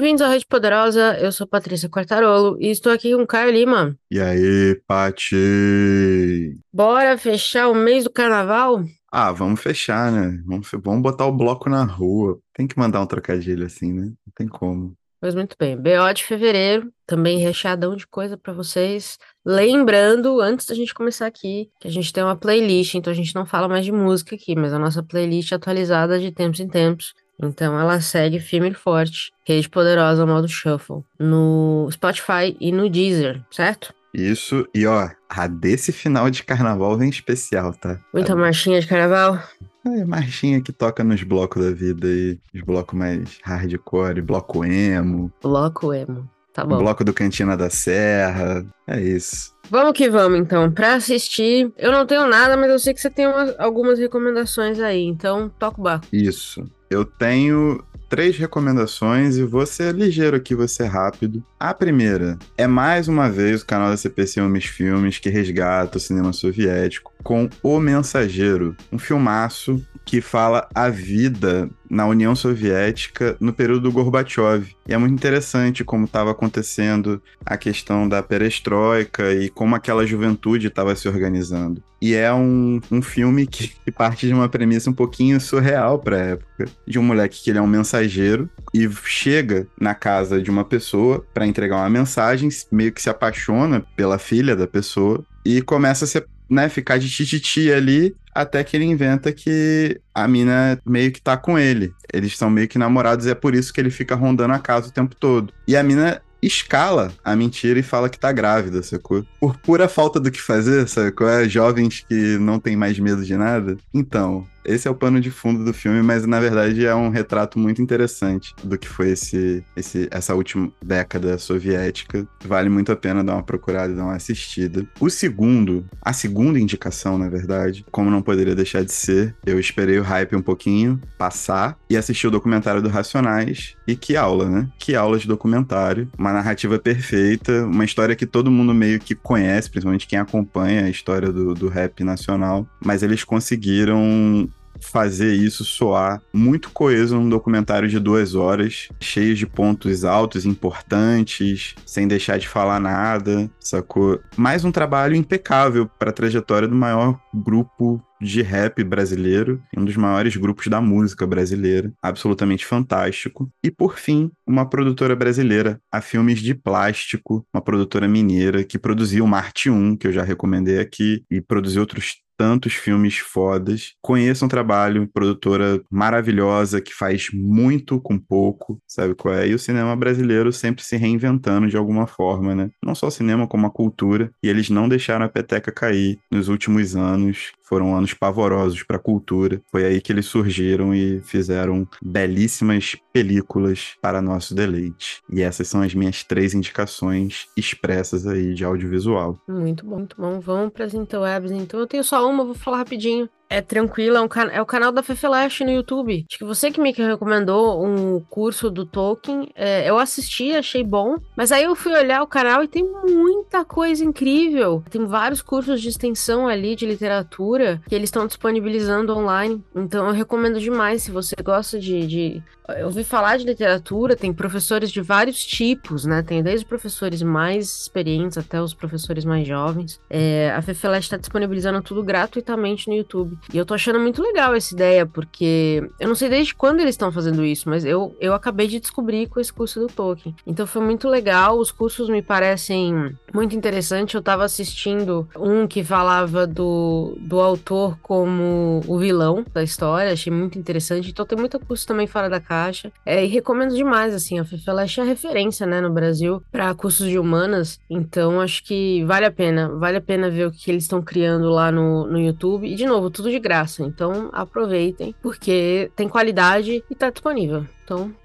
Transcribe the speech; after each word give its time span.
Bem-vindos 0.00 0.22
à 0.22 0.28
Rede 0.28 0.46
Poderosa, 0.46 1.18
eu 1.18 1.32
sou 1.32 1.44
Patrícia 1.44 1.88
Quartarolo 1.88 2.56
e 2.60 2.70
estou 2.70 2.92
aqui 2.92 3.16
com 3.16 3.22
o 3.22 3.26
Caio 3.26 3.50
Lima. 3.50 3.98
E 4.08 4.20
aí, 4.20 4.80
Pati? 4.86 6.56
Bora 6.72 7.18
fechar 7.18 7.68
o 7.68 7.74
mês 7.74 8.04
do 8.04 8.10
carnaval? 8.10 8.84
Ah, 9.10 9.32
vamos 9.32 9.60
fechar, 9.60 10.12
né? 10.12 10.40
Vamos, 10.46 10.70
vamos 10.84 11.02
botar 11.02 11.26
o 11.26 11.36
bloco 11.36 11.68
na 11.68 11.82
rua. 11.82 12.38
Tem 12.54 12.64
que 12.64 12.78
mandar 12.78 13.00
um 13.00 13.06
trocadilho 13.06 13.66
assim, 13.66 13.92
né? 13.92 14.02
Não 14.04 14.32
tem 14.36 14.46
como. 14.46 14.94
Pois 15.20 15.34
muito 15.34 15.56
bem. 15.58 15.76
BO 15.76 16.12
de 16.14 16.22
fevereiro, 16.22 16.92
também 17.04 17.38
recheadão 17.38 17.96
de 17.96 18.06
coisa 18.06 18.38
para 18.38 18.52
vocês. 18.52 19.18
Lembrando, 19.44 20.40
antes 20.40 20.64
da 20.66 20.76
gente 20.76 20.94
começar 20.94 21.26
aqui, 21.26 21.72
que 21.80 21.88
a 21.88 21.90
gente 21.90 22.12
tem 22.12 22.22
uma 22.22 22.36
playlist, 22.36 22.94
então 22.94 23.12
a 23.12 23.16
gente 23.16 23.34
não 23.34 23.44
fala 23.44 23.66
mais 23.66 23.84
de 23.84 23.90
música 23.90 24.36
aqui, 24.36 24.54
mas 24.54 24.72
a 24.72 24.78
nossa 24.78 25.02
playlist 25.02 25.50
é 25.50 25.56
atualizada 25.56 26.20
de 26.20 26.30
tempos 26.30 26.60
em 26.60 26.68
tempos. 26.68 27.14
Então 27.40 27.78
ela 27.78 28.00
segue 28.00 28.40
firme 28.40 28.70
e 28.70 28.74
forte, 28.74 29.32
Rede 29.46 29.68
Poderosa 29.68 30.26
modo 30.26 30.48
Shuffle, 30.48 31.04
no 31.18 31.88
Spotify 31.90 32.56
e 32.60 32.72
no 32.72 32.90
Deezer, 32.90 33.42
certo? 33.50 33.94
Isso, 34.12 34.66
e 34.74 34.86
ó, 34.86 35.08
a 35.28 35.46
desse 35.46 35.92
final 35.92 36.30
de 36.30 36.42
carnaval 36.42 36.96
vem 36.96 37.10
especial, 37.10 37.72
tá? 37.74 38.00
Muita 38.12 38.32
a... 38.32 38.36
marchinha 38.36 38.80
de 38.80 38.86
carnaval? 38.86 39.38
É, 39.86 40.04
marchinha 40.04 40.60
que 40.60 40.72
toca 40.72 41.04
nos 41.04 41.22
blocos 41.22 41.62
da 41.62 41.70
vida 41.70 42.08
aí, 42.08 42.38
os 42.54 42.62
blocos 42.62 42.98
mais 42.98 43.38
hardcore, 43.42 44.20
bloco 44.20 44.64
emo. 44.64 45.32
Bloco 45.40 45.94
emo, 45.94 46.28
tá 46.58 46.64
bom. 46.64 46.78
Bloco 46.78 47.04
do 47.04 47.12
Cantina 47.12 47.56
da 47.56 47.70
Serra, 47.70 48.66
é 48.86 49.00
isso. 49.00 49.54
Vamos 49.70 49.92
que 49.92 50.08
vamos, 50.08 50.40
então. 50.40 50.70
Pra 50.70 50.94
assistir, 50.94 51.70
eu 51.76 51.92
não 51.92 52.06
tenho 52.06 52.26
nada, 52.26 52.56
mas 52.56 52.70
eu 52.70 52.78
sei 52.78 52.94
que 52.94 53.00
você 53.00 53.10
tem 53.10 53.26
uma, 53.26 53.54
algumas 53.58 53.98
recomendações 53.98 54.80
aí, 54.80 55.04
então 55.04 55.50
toca 55.58 55.80
o 55.80 55.84
barco. 55.84 56.06
Isso. 56.12 56.64
Eu 56.90 57.04
tenho 57.04 57.84
três 58.08 58.38
recomendações 58.38 59.36
e 59.36 59.44
vou 59.44 59.66
ser 59.66 59.94
ligeiro 59.94 60.36
aqui, 60.36 60.54
vou 60.54 60.66
ser 60.66 60.86
rápido. 60.86 61.44
A 61.60 61.74
primeira 61.74 62.38
é 62.56 62.66
mais 62.66 63.06
uma 63.06 63.28
vez 63.28 63.62
o 63.62 63.66
canal 63.66 63.90
da 63.90 63.96
CPC 63.96 64.40
Homens 64.40 64.64
Filmes 64.64 65.18
que 65.18 65.28
resgata 65.28 65.98
o 65.98 66.00
cinema 66.00 66.32
soviético 66.32 67.12
com 67.22 67.48
O 67.62 67.78
Mensageiro, 67.78 68.74
um 68.90 68.98
filmaço 68.98 69.84
que 70.04 70.22
fala 70.22 70.66
a 70.74 70.88
vida 70.88 71.68
na 71.90 72.06
União 72.06 72.34
Soviética 72.34 73.36
no 73.40 73.52
período 73.52 73.82
do 73.82 73.92
Gorbachev. 73.92 74.74
E 74.86 74.94
é 74.94 74.98
muito 74.98 75.14
interessante 75.14 75.84
como 75.84 76.04
estava 76.04 76.30
acontecendo 76.30 77.22
a 77.44 77.56
questão 77.56 78.08
da 78.08 78.22
perestroika 78.22 79.32
e 79.32 79.48
como 79.48 79.74
aquela 79.74 80.06
juventude 80.06 80.66
estava 80.66 80.94
se 80.94 81.08
organizando. 81.08 81.82
E 82.00 82.14
é 82.14 82.32
um, 82.32 82.80
um 82.90 83.02
filme 83.02 83.46
que, 83.46 83.68
que 83.84 83.90
parte 83.90 84.26
de 84.26 84.32
uma 84.32 84.48
premissa 84.48 84.90
um 84.90 84.94
pouquinho 84.94 85.40
surreal 85.40 85.98
para 85.98 86.16
a 86.16 86.20
época, 86.20 86.66
de 86.86 86.98
um 86.98 87.02
moleque 87.02 87.42
que 87.42 87.50
ele 87.50 87.58
é 87.58 87.62
um 87.62 87.66
mensageiro 87.66 88.48
e 88.72 88.88
chega 89.04 89.66
na 89.80 89.94
casa 89.94 90.40
de 90.40 90.50
uma 90.50 90.64
pessoa 90.64 91.24
para 91.34 91.46
entregar 91.46 91.76
uma 91.76 91.90
mensagem, 91.90 92.48
meio 92.70 92.92
que 92.92 93.02
se 93.02 93.10
apaixona 93.10 93.84
pela 93.96 94.18
filha 94.18 94.54
da 94.54 94.66
pessoa 94.66 95.24
e 95.44 95.62
começa 95.62 96.04
a 96.04 96.08
né, 96.48 96.68
ficar 96.68 96.98
de 96.98 97.10
tititi 97.10 97.70
ali, 97.72 98.14
até 98.34 98.62
que 98.62 98.76
ele 98.76 98.84
inventa 98.84 99.32
que 99.32 100.00
a 100.14 100.28
mina 100.28 100.78
meio 100.86 101.12
que 101.12 101.20
tá 101.20 101.36
com 101.36 101.58
ele. 101.58 101.92
Eles 102.12 102.36
são 102.36 102.48
meio 102.48 102.68
que 102.68 102.78
namorados 102.78 103.26
e 103.26 103.30
é 103.30 103.34
por 103.34 103.54
isso 103.54 103.72
que 103.72 103.80
ele 103.80 103.90
fica 103.90 104.14
rondando 104.14 104.54
a 104.54 104.58
casa 104.58 104.88
o 104.88 104.92
tempo 104.92 105.14
todo. 105.14 105.52
E 105.66 105.76
a 105.76 105.82
mina 105.82 106.22
escala 106.40 107.12
a 107.24 107.34
mentira 107.34 107.80
e 107.80 107.82
fala 107.82 108.08
que 108.08 108.18
tá 108.18 108.30
grávida, 108.30 108.82
sacou? 108.82 109.24
Por 109.40 109.56
pura 109.58 109.88
falta 109.88 110.20
do 110.20 110.30
que 110.30 110.40
fazer, 110.40 110.88
sacou? 110.88 111.28
É 111.28 111.48
jovens 111.48 112.04
que 112.08 112.38
não 112.38 112.60
tem 112.60 112.76
mais 112.76 112.98
medo 112.98 113.24
de 113.24 113.36
nada. 113.36 113.76
Então, 113.92 114.46
esse 114.68 114.86
é 114.86 114.90
o 114.90 114.94
pano 114.94 115.20
de 115.20 115.30
fundo 115.30 115.64
do 115.64 115.72
filme, 115.72 116.02
mas 116.02 116.26
na 116.26 116.38
verdade 116.38 116.84
é 116.84 116.94
um 116.94 117.08
retrato 117.08 117.58
muito 117.58 117.80
interessante 117.80 118.54
do 118.62 118.76
que 118.76 118.86
foi 118.86 119.10
esse, 119.10 119.64
esse, 119.74 120.08
essa 120.10 120.34
última 120.34 120.70
década 120.82 121.38
soviética. 121.38 122.26
Vale 122.44 122.68
muito 122.68 122.92
a 122.92 122.96
pena 122.96 123.24
dar 123.24 123.34
uma 123.34 123.42
procurada 123.42 123.92
e 123.92 123.96
dar 123.96 124.04
uma 124.04 124.16
assistida. 124.16 124.86
O 125.00 125.08
segundo, 125.08 125.84
a 126.02 126.12
segunda 126.12 126.60
indicação, 126.60 127.16
na 127.16 127.28
verdade, 127.28 127.84
como 127.90 128.10
não 128.10 128.20
poderia 128.20 128.54
deixar 128.54 128.84
de 128.84 128.92
ser, 128.92 129.34
eu 129.46 129.58
esperei 129.58 129.98
o 129.98 130.02
hype 130.02 130.36
um 130.36 130.42
pouquinho 130.42 131.00
passar 131.16 131.78
e 131.88 131.96
assisti 131.96 132.26
o 132.26 132.30
documentário 132.30 132.82
do 132.82 132.88
Racionais. 132.88 133.74
E 133.86 133.96
que 133.96 134.16
aula, 134.16 134.50
né? 134.50 134.68
Que 134.78 134.94
aula 134.94 135.18
de 135.18 135.26
documentário. 135.26 136.08
Uma 136.18 136.32
narrativa 136.32 136.78
perfeita, 136.78 137.64
uma 137.64 137.84
história 137.84 138.14
que 138.14 138.26
todo 138.26 138.50
mundo 138.50 138.74
meio 138.74 139.00
que 139.00 139.14
conhece, 139.14 139.70
principalmente 139.70 140.06
quem 140.06 140.18
acompanha 140.18 140.84
a 140.84 140.90
história 140.90 141.32
do, 141.32 141.54
do 141.54 141.68
rap 141.68 142.04
nacional. 142.04 142.68
Mas 142.84 143.02
eles 143.02 143.24
conseguiram 143.24 144.48
fazer 144.80 145.34
isso 145.34 145.64
soar 145.64 146.22
muito 146.32 146.70
coeso 146.70 147.16
num 147.16 147.28
documentário 147.28 147.88
de 147.88 147.98
duas 147.98 148.34
horas, 148.34 148.88
cheio 149.00 149.34
de 149.34 149.46
pontos 149.46 150.04
altos, 150.04 150.46
importantes, 150.46 151.74
sem 151.84 152.06
deixar 152.06 152.38
de 152.38 152.48
falar 152.48 152.80
nada, 152.80 153.50
sacou? 153.60 154.20
Mais 154.36 154.64
um 154.64 154.72
trabalho 154.72 155.14
impecável 155.14 155.88
para 155.98 156.10
a 156.10 156.12
trajetória 156.12 156.68
do 156.68 156.74
maior 156.74 157.18
grupo 157.34 158.02
de 158.20 158.42
rap 158.42 158.82
brasileiro, 158.82 159.62
um 159.76 159.84
dos 159.84 159.96
maiores 159.96 160.36
grupos 160.36 160.66
da 160.66 160.80
música 160.80 161.26
brasileira, 161.26 161.92
absolutamente 162.02 162.66
fantástico. 162.66 163.48
E 163.62 163.70
por 163.70 163.96
fim, 163.96 164.30
uma 164.46 164.68
produtora 164.68 165.14
brasileira, 165.14 165.80
a 165.92 166.00
Filmes 166.00 166.40
de 166.40 166.54
Plástico, 166.54 167.46
uma 167.54 167.62
produtora 167.62 168.08
mineira 168.08 168.64
que 168.64 168.78
produziu 168.78 169.26
Marte 169.26 169.70
1, 169.70 169.96
que 169.96 170.08
eu 170.08 170.12
já 170.12 170.22
recomendei 170.22 170.78
aqui, 170.78 171.22
e 171.30 171.40
produziu 171.40 171.80
outros 171.80 172.16
tantos 172.38 172.74
filmes 172.74 173.18
fodas. 173.18 173.94
Conheça 174.00 174.44
um 174.44 174.48
trabalho, 174.48 175.08
produtora 175.12 175.82
maravilhosa 175.90 176.80
que 176.80 176.94
faz 176.94 177.26
muito 177.34 178.00
com 178.00 178.16
pouco, 178.16 178.80
sabe 178.86 179.14
qual 179.14 179.34
é? 179.34 179.48
E 179.48 179.54
o 179.54 179.58
cinema 179.58 179.94
brasileiro 179.96 180.52
sempre 180.52 180.84
se 180.84 180.96
reinventando 180.96 181.68
de 181.68 181.76
alguma 181.76 182.06
forma, 182.06 182.54
né? 182.54 182.70
Não 182.82 182.94
só 182.94 183.08
o 183.08 183.10
cinema, 183.10 183.48
como 183.48 183.66
a 183.66 183.70
cultura. 183.70 184.30
E 184.42 184.48
eles 184.48 184.70
não 184.70 184.88
deixaram 184.88 185.24
a 185.26 185.28
peteca 185.28 185.72
cair 185.72 186.18
nos 186.30 186.48
últimos 186.48 186.94
anos. 186.94 187.52
Foram 187.68 187.94
anos 187.94 188.14
pavorosos 188.14 188.82
para 188.82 188.96
a 188.96 189.00
cultura. 189.00 189.60
Foi 189.70 189.84
aí 189.84 190.00
que 190.00 190.10
eles 190.10 190.24
surgiram 190.24 190.94
e 190.94 191.20
fizeram 191.20 191.86
belíssimas 192.02 192.96
películas 193.12 193.94
para 194.00 194.22
nosso 194.22 194.54
deleite. 194.54 195.20
E 195.30 195.42
essas 195.42 195.68
são 195.68 195.82
as 195.82 195.92
minhas 195.92 196.24
três 196.24 196.54
indicações 196.54 197.46
expressas 197.54 198.26
aí 198.26 198.54
de 198.54 198.64
audiovisual. 198.64 199.38
Muito 199.46 199.84
bom, 199.84 199.96
muito 199.96 200.16
bom. 200.16 200.40
Vamos 200.40 200.72
para 200.72 200.86
as 200.86 200.94
interwebs, 200.94 201.50
então. 201.50 201.80
Eu 201.80 201.86
tenho 201.86 202.02
só 202.02 202.27
uma, 202.28 202.44
vou 202.44 202.54
falar 202.54 202.78
rapidinho. 202.78 203.28
É 203.50 203.62
tranquilo, 203.62 204.16
é, 204.16 204.20
um 204.20 204.28
can... 204.28 204.50
é 204.52 204.60
o 204.60 204.66
canal 204.66 204.92
da 204.92 205.02
Fefelash 205.02 205.60
no 205.60 205.70
YouTube. 205.70 206.26
Acho 206.28 206.38
que 206.38 206.44
você 206.44 206.70
que 206.70 206.80
me 206.80 206.92
recomendou 206.92 207.84
um 207.84 208.20
curso 208.20 208.70
do 208.70 208.84
Tolkien. 208.84 209.48
É, 209.54 209.88
eu 209.88 209.98
assisti, 209.98 210.52
achei 210.52 210.84
bom. 210.84 211.16
Mas 211.34 211.50
aí 211.50 211.64
eu 211.64 211.74
fui 211.74 211.92
olhar 211.92 212.22
o 212.22 212.26
canal 212.26 212.62
e 212.62 212.68
tem 212.68 212.84
muita 212.84 213.64
coisa 213.64 214.04
incrível. 214.04 214.84
Tem 214.90 215.04
vários 215.06 215.40
cursos 215.40 215.80
de 215.80 215.88
extensão 215.88 216.46
ali 216.46 216.76
de 216.76 216.84
literatura 216.84 217.80
que 217.88 217.94
eles 217.94 218.08
estão 218.08 218.26
disponibilizando 218.26 219.16
online. 219.16 219.62
Então 219.74 220.06
eu 220.06 220.12
recomendo 220.12 220.60
demais 220.60 221.02
se 221.02 221.10
você 221.10 221.34
gosta 221.42 221.78
de, 221.78 222.06
de. 222.06 222.42
Eu 222.76 222.86
ouvi 222.86 223.02
falar 223.02 223.38
de 223.38 223.46
literatura, 223.46 224.14
tem 224.14 224.30
professores 224.30 224.90
de 224.90 225.00
vários 225.00 225.42
tipos, 225.42 226.04
né? 226.04 226.22
Tem 226.22 226.42
desde 226.42 226.66
professores 226.66 227.22
mais 227.22 227.80
experientes 227.82 228.36
até 228.36 228.60
os 228.60 228.74
professores 228.74 229.24
mais 229.24 229.48
jovens. 229.48 229.98
É, 230.10 230.52
a 230.54 230.60
Fefelash 230.60 231.04
está 231.04 231.16
disponibilizando 231.16 231.80
tudo 231.80 232.02
gratuitamente 232.02 232.86
no 232.88 232.94
YouTube. 232.94 233.37
E 233.52 233.56
eu 233.56 233.64
tô 233.64 233.74
achando 233.74 233.98
muito 233.98 234.22
legal 234.22 234.54
essa 234.54 234.74
ideia, 234.74 235.06
porque 235.06 235.88
eu 235.98 236.08
não 236.08 236.14
sei 236.14 236.28
desde 236.28 236.54
quando 236.54 236.80
eles 236.80 236.94
estão 236.94 237.12
fazendo 237.12 237.44
isso, 237.44 237.68
mas 237.68 237.84
eu, 237.84 238.16
eu 238.20 238.34
acabei 238.34 238.66
de 238.66 238.80
descobrir 238.80 239.26
com 239.28 239.40
esse 239.40 239.52
curso 239.52 239.80
do 239.80 239.86
Tolkien. 239.86 240.34
Então 240.46 240.66
foi 240.66 240.82
muito 240.82 241.08
legal, 241.08 241.58
os 241.58 241.70
cursos 241.70 242.08
me 242.08 242.22
parecem 242.22 243.16
muito 243.32 243.56
interessantes. 243.56 244.14
Eu 244.14 244.22
tava 244.22 244.44
assistindo 244.44 245.28
um 245.36 245.66
que 245.66 245.84
falava 245.84 246.46
do, 246.46 247.16
do 247.20 247.40
autor 247.40 247.98
como 248.02 248.80
o 248.86 248.98
vilão 248.98 249.44
da 249.52 249.62
história, 249.62 250.12
achei 250.12 250.32
muito 250.32 250.58
interessante. 250.58 251.10
Então 251.10 251.26
tem 251.26 251.38
muito 251.38 251.58
curso 251.60 251.86
também 251.86 252.06
fora 252.06 252.28
da 252.28 252.40
caixa. 252.40 252.92
É, 253.04 253.24
e 253.24 253.28
recomendo 253.28 253.74
demais, 253.74 254.14
assim, 254.14 254.38
a 254.38 254.44
Fefeleche 254.44 255.00
é 255.00 255.04
referência, 255.04 255.66
né, 255.66 255.80
no 255.80 255.90
Brasil 255.90 256.42
para 256.50 256.74
cursos 256.74 257.08
de 257.08 257.18
humanas. 257.18 257.80
Então 257.88 258.40
acho 258.40 258.64
que 258.64 259.04
vale 259.04 259.26
a 259.26 259.30
pena, 259.30 259.68
vale 259.68 259.98
a 259.98 260.02
pena 260.02 260.30
ver 260.30 260.46
o 260.46 260.50
que 260.50 260.70
eles 260.70 260.84
estão 260.84 261.02
criando 261.02 261.48
lá 261.50 261.70
no, 261.70 262.06
no 262.06 262.18
YouTube. 262.18 262.66
E 262.66 262.74
de 262.74 262.86
novo, 262.86 263.10
tudo 263.10 263.27
de 263.28 263.38
graça. 263.38 263.82
Então 263.82 264.30
aproveitem, 264.32 265.14
porque 265.22 265.90
tem 265.94 266.08
qualidade 266.08 266.82
e 266.90 266.94
tá 266.94 267.10
disponível. 267.10 267.66